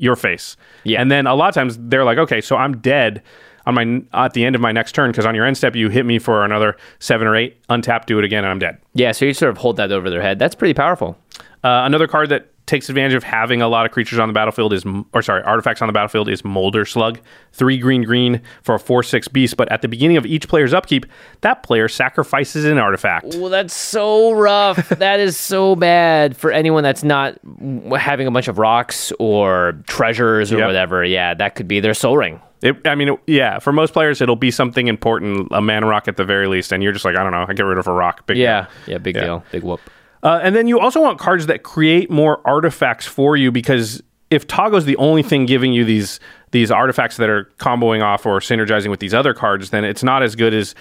[0.02, 0.58] your face.
[0.84, 1.00] Yeah.
[1.00, 3.22] And then a lot of times they're like, okay, so I'm dead
[3.68, 5.90] on my at the end of my next turn because on your end step you
[5.90, 8.80] hit me for another seven or eight, untap, do it again, and I'm dead.
[8.96, 10.40] Yeah, so you sort of hold that over their head.
[10.40, 11.18] That's pretty powerful.
[11.64, 14.72] Uh, another card that takes advantage of having a lot of creatures on the battlefield
[14.72, 14.84] is,
[15.14, 17.20] or sorry, artifacts on the battlefield is Molder Slug,
[17.52, 19.58] three green green for a four six beast.
[19.58, 21.06] But at the beginning of each player's upkeep,
[21.42, 23.36] that player sacrifices an artifact.
[23.36, 24.88] Well, that's so rough.
[25.00, 27.38] that is so bad for anyone that's not
[28.00, 30.68] having a bunch of rocks or treasures or Yep.
[30.68, 31.04] whatever.
[31.04, 32.40] Yeah, that could be their sol ring.
[32.62, 36.08] It, I mean, it- yeah, for most players, it'll be something important, a mana rock
[36.08, 37.88] at the very least, and you're just like, I don't know, I get rid of
[37.88, 38.28] a rock.
[38.28, 38.94] Big Yeah, deal.
[38.94, 39.24] yeah, big Yeah.
[39.24, 39.82] deal, big whoop.
[40.24, 44.48] Uh, and then you also want cards that create more artifacts for you because if
[44.48, 46.20] Toggo's the only thing giving you these
[46.52, 50.22] these artifacts that are comboing off or synergizing with these other cards, then it's not
[50.22, 50.76] as good as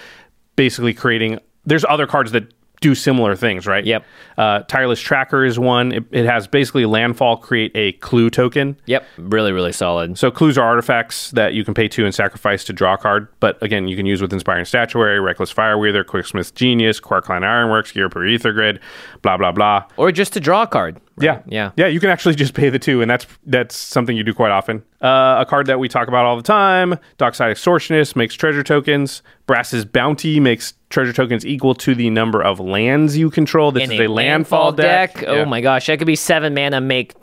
[0.55, 1.39] basically creating.
[1.65, 3.85] There's other cards that do similar things, right?
[3.85, 4.03] Yep.
[4.39, 5.91] Uh, Tireless Tracker is one.
[5.91, 8.75] It, it has basically landfall create a clue token.
[8.87, 10.17] Yep, really, really solid.
[10.17, 13.27] So clues are artifacts that you can pay to and sacrifice to draw a card.
[13.39, 17.91] But again, you can use with Inspiring Statuary, Reckless Fireweaver, Quicksmith Genius, Krark Clan Ironworks,
[17.91, 18.79] Ghirapur Aether Grid,
[19.21, 19.85] blah blah blah.
[19.97, 20.99] Or just to draw a card.
[21.19, 21.71] Yeah, Yeah.
[21.75, 21.85] yeah.
[21.85, 24.81] You can actually just pay the two, and that's that's something you do quite often.
[25.03, 29.21] Uh, a card that we talk about all the time: Dockside Extortionist makes treasure tokens.
[29.45, 33.71] Brass's Bounty makes treasure tokens equal to the number of lands you control.
[33.71, 35.23] This In is a landfall deck.
[35.25, 35.45] Oh Yeah.
[35.45, 37.13] my gosh, that could be seven mana, make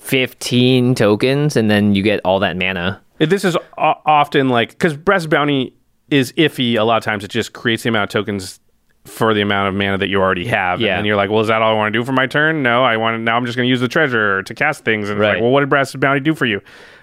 [0.00, 3.00] fifteen tokens, and then you get all that mana.
[3.18, 5.74] This is often like because Brass's Bounty
[6.10, 6.76] is iffy.
[6.78, 8.60] A lot of times, it just creates the amount of tokens
[9.04, 10.80] for the amount of mana that you already have.
[10.80, 10.96] Yeah.
[10.98, 12.62] And you're like, well, is that all I want to do for my turn?
[12.62, 15.08] No, I want to, now I'm just going to use the treasure to cast things.
[15.08, 15.34] And it's Right.
[15.34, 16.60] like, well, what did Brass's Bounty do for you?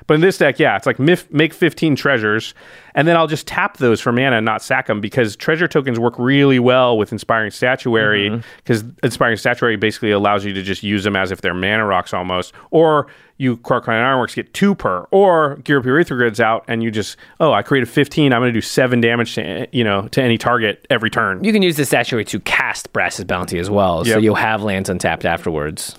[0.08, 2.54] But in this deck, yeah, it's like mif- make 15 treasures,
[2.94, 6.00] and then I'll just tap those for mana and not sack them because treasure tokens
[6.00, 11.04] work really well with Inspiring Statuary because Inspiring Statuary basically allows you to just use
[11.04, 12.54] them as if they're mana rocks almost.
[12.70, 16.90] Or you Krark Clan Ironworks get two per, or Ghirapur Aether Grid's out and you
[16.92, 20.22] just, oh, I created 15, I'm going to do seven damage to, you know, to
[20.22, 21.44] any target every turn.
[21.44, 24.88] You can use the statuary to cast Brass's Bounty as well, so you'll have lands
[24.90, 25.98] untapped afterwards.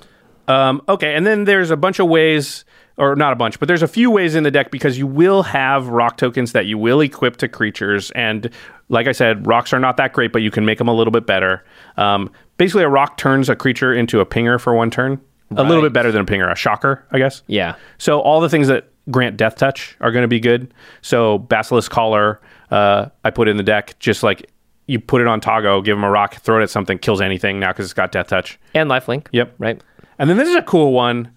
[0.49, 2.65] Um, okay, and then there's a bunch of ways,
[2.99, 5.43] or not a bunch, but there's a few ways in the deck because you will
[5.43, 8.11] have rock tokens that you will equip to creatures.
[8.13, 8.51] And
[8.89, 11.11] like I said, rocks are not that great, but you can make them a little
[11.11, 11.65] bit better.
[11.97, 15.21] Um, basically, a rock turns a creature into a pinger for one turn.
[15.53, 17.43] A little bit better than a pinger, a shocker, I guess.
[17.47, 17.77] Yeah.
[17.99, 20.75] So all the things that grant death touch are going to be good.
[21.03, 22.41] So basilisk collar,
[22.73, 24.51] uh, I put in the deck just like
[24.87, 27.61] you put it on Toggo, give him a rock, throw it at something, kills anything
[27.61, 28.59] now because it's got death touch.
[28.75, 29.29] And lifelink.
[29.31, 29.55] Yep.
[29.59, 29.81] Right.
[30.19, 31.31] And then this is a cool one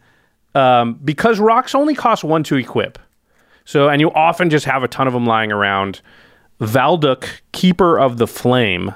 [0.55, 2.97] um, because rocks only cost one to equip.
[3.65, 6.01] So, and you often just have a ton of them lying around.
[6.59, 8.93] Valduk, Keeper of the Flame.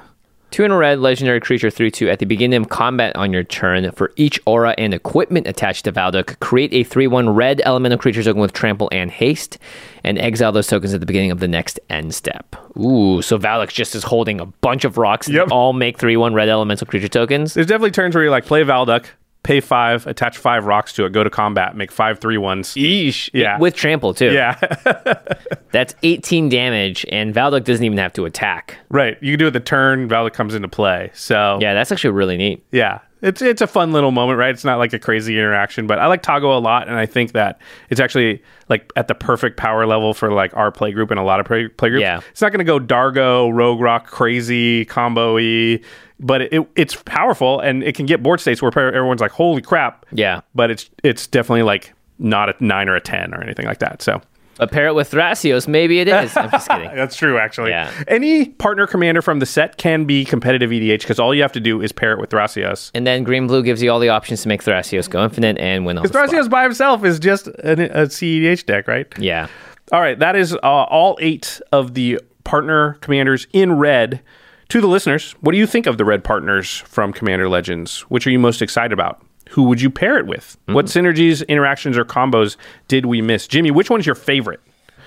[0.50, 2.08] Two in a red, legendary creature 3 2.
[2.08, 5.92] At the beginning of combat on your turn, for each aura and equipment attached to
[5.92, 9.58] Valduk, create a 3 1 red elemental creature token with trample and haste,
[10.04, 12.54] and exile those tokens at the beginning of the next end step.
[12.78, 15.48] Ooh, so Valduk just is holding a bunch of rocks Yep.
[15.48, 17.54] that all make 3 1 red elemental creature tokens.
[17.54, 19.06] There's definitely turns where you like play Valduk,
[19.44, 22.74] pay five, attach five rocks to it, go to combat, make five three ones.
[22.74, 23.30] Eesh.
[23.32, 23.58] Yeah.
[23.58, 24.32] With trample, too.
[24.32, 24.58] Yeah,
[25.70, 28.78] That's 18 damage, and Valduk doesn't even have to attack.
[28.88, 29.16] right.
[29.22, 31.10] You can do it the turn, Valduk comes into play.
[31.14, 32.64] So, Yeah, that's actually really neat.
[32.72, 33.00] Yeah.
[33.22, 34.50] It's it's a fun little moment, right?
[34.50, 37.32] It's not like a crazy interaction, but I like Toggo a lot, and I think
[37.32, 41.18] that it's actually like at the perfect power level for like our play group and
[41.18, 42.02] a lot of play, play groups.
[42.02, 42.20] Yeah.
[42.30, 45.80] It's not going to go Dargo, Rograkh, crazy combo y,
[46.24, 50.06] but it, it's powerful and it can get board states where everyone's like, "Holy crap!"
[50.10, 50.40] Yeah.
[50.54, 54.00] But it's it's definitely like not a nine or a ten or anything like that.
[54.00, 54.22] So
[54.58, 56.36] A pair it with Thrasios, maybe it is.
[56.36, 56.90] I'm just kidding.
[56.94, 57.70] that's true, actually.
[57.70, 57.90] Yeah.
[58.08, 61.60] Any partner commander from the set can be competitive EDH because all you have to
[61.60, 62.90] do is pair it with Thrasios.
[62.94, 65.84] And then green blue gives you all the options to make Thrasios go infinite and
[65.84, 66.30] win all the Because.
[66.30, 69.06] Thrasios by himself is just an, a CEDH deck, right?
[69.18, 69.48] Yeah.
[69.92, 74.22] All right, that is uh, all eight of the partner commanders in red.
[74.68, 78.00] To the listeners, what do you think of the red partners from Commander Legends?
[78.02, 79.24] Which are you most excited about?
[79.50, 80.56] Who would you pair it with?
[80.66, 82.56] What synergies, interactions, or combos
[82.88, 83.46] did we miss?
[83.46, 84.60] Jimmy, which one's your favorite?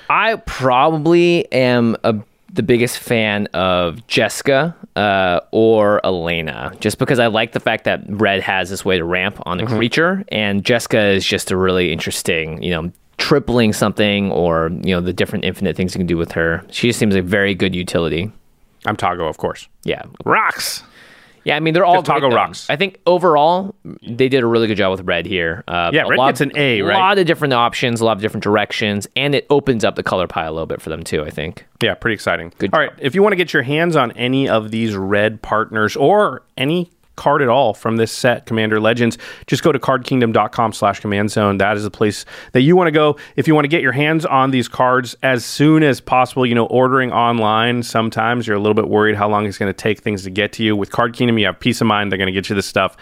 [0.09, 2.15] I probably am a,
[2.53, 8.03] the biggest fan of Jeska uh, or Alena, just because I like the fact that
[8.07, 11.91] Red has this way to ramp on the creature, and Jeska is just a really
[11.91, 16.17] interesting, you know, tripling something or you know the different infinite things you can do
[16.17, 16.63] with her.
[16.71, 18.31] She just seems like very good utility.
[18.87, 19.67] I'm Toggo, of course.
[19.83, 20.81] Yeah, Rocks.
[21.43, 21.55] yeah.
[21.55, 22.69] I mean, they're all Toggo rocks.
[22.69, 25.63] I think overall they did a really good job with Red here.
[25.67, 26.95] Uh, Yeah, Red lot, gets an A, right?
[26.95, 30.03] A lot of different options, a lot of different directions, and it opens up the
[30.03, 31.23] color pie a little bit for them too.
[31.23, 31.65] I think.
[31.81, 32.51] Yeah, pretty exciting.
[32.57, 35.41] Good All right, if you want to get your hands on any of these red
[35.41, 40.71] partners or any card at all from this set, Commander Legends, just go to cardkingdom.com
[40.71, 41.57] slash command zone.
[41.57, 43.17] That is the place that you want to go.
[43.35, 46.55] If you want to get your hands on these cards as soon as possible, you
[46.55, 49.99] know, ordering online, sometimes you're a little bit worried how long it's going to take
[49.99, 50.75] things to get to you.
[50.75, 52.11] With Card Kingdom, you have peace of mind.
[52.11, 52.95] They're going to get you this stuff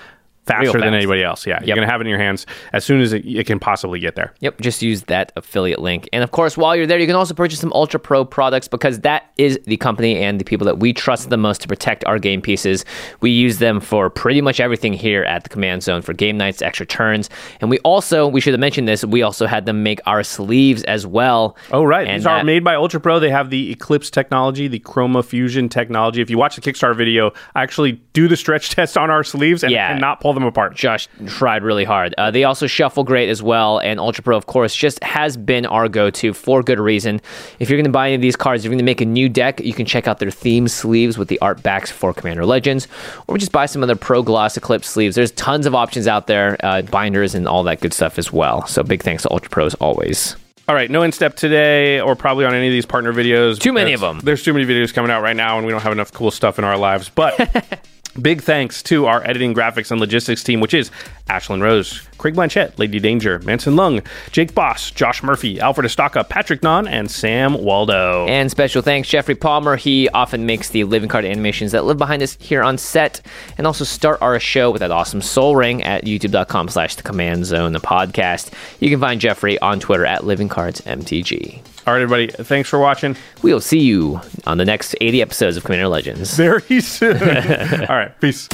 [0.46, 1.46] faster Real than anybody else.
[1.46, 3.60] Yeah, you're going to have it in your hands as soon as it, it can
[3.60, 4.34] possibly get there.
[4.42, 6.08] Yep, just use that affiliate link.
[6.14, 9.00] And of course, while you're there, you can also purchase some Ultra Pro products because
[9.02, 12.20] that is the company and the people that we trust the most to protect our
[12.20, 12.86] game pieces.
[13.22, 16.62] We use them for pretty much everything here at the Command Zone for game nights,
[16.62, 17.30] extra turns.
[17.62, 20.84] And we also, we should have mentioned this, we also had them make our sleeves
[20.84, 21.58] as well.
[21.72, 22.08] Oh, right.
[22.08, 23.20] And These are made by Ultra Pro.
[23.20, 26.22] They have the Eclipse technology, the Chroma Fusion technology.
[26.22, 29.64] If you watch the Kickstarter video, I actually do the stretch test on our sleeves
[29.64, 29.92] and, Yeah.
[29.92, 30.76] and not pull them apart.
[30.76, 32.14] Josh tried really hard.
[32.18, 35.66] Uh, they also shuffle great as well, and Ultra Pro, of course, just has been
[35.66, 37.22] our go-to for good reason.
[37.60, 39.06] If you're going to buy any of these cards, if you're going to make a
[39.06, 42.46] new deck, you can check out their theme sleeves with the art backs for Commander
[42.46, 42.88] Legends,
[43.28, 45.16] or just buy some of their Pro Gloss Eclipse sleeves.
[45.16, 48.66] There's tons of options out there, uh, binders and all that good stuff as well.
[48.68, 50.36] So big thanks to Ultra Pro as always.
[50.68, 53.60] All right, no instep today, or probably on any of these partner videos.
[53.60, 54.20] Too many of them.
[54.24, 56.58] There's too many videos coming out right now, and we don't have enough cool stuff
[56.58, 57.08] in our lives.
[57.08, 57.88] But
[58.22, 60.92] big thanks to our editing, graphics, and logistics team, which is
[61.30, 64.02] Ashlyn Rose, Craig Blanchett, Lady Danger, Manson Lung,
[64.32, 68.26] Jake Boss, Josh Murphy, Alfred Estaca, Patrick Non, and Sam Waldo.
[68.28, 69.76] And special thanks, Jeffrey Palmer.
[69.76, 73.22] He often makes the living card animations that live behind us here on set
[73.58, 77.46] and also start our show with that awesome sol ring at youtube.com slash the command
[77.46, 78.52] zone, the podcast.
[78.80, 81.62] You can find Jeffrey on Twitter at Living Cards MTG.
[81.88, 83.16] All right, everybody, thanks for watching.
[83.44, 86.36] We'll see you on the next 80 episodes of Commander Legends.
[86.36, 87.18] Very soon.
[87.22, 88.48] All right, peace.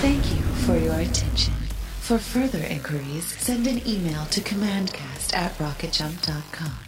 [0.00, 1.54] Thank you for your attention.
[2.00, 6.87] For further inquiries, send an email to commandcast at rocketjump.com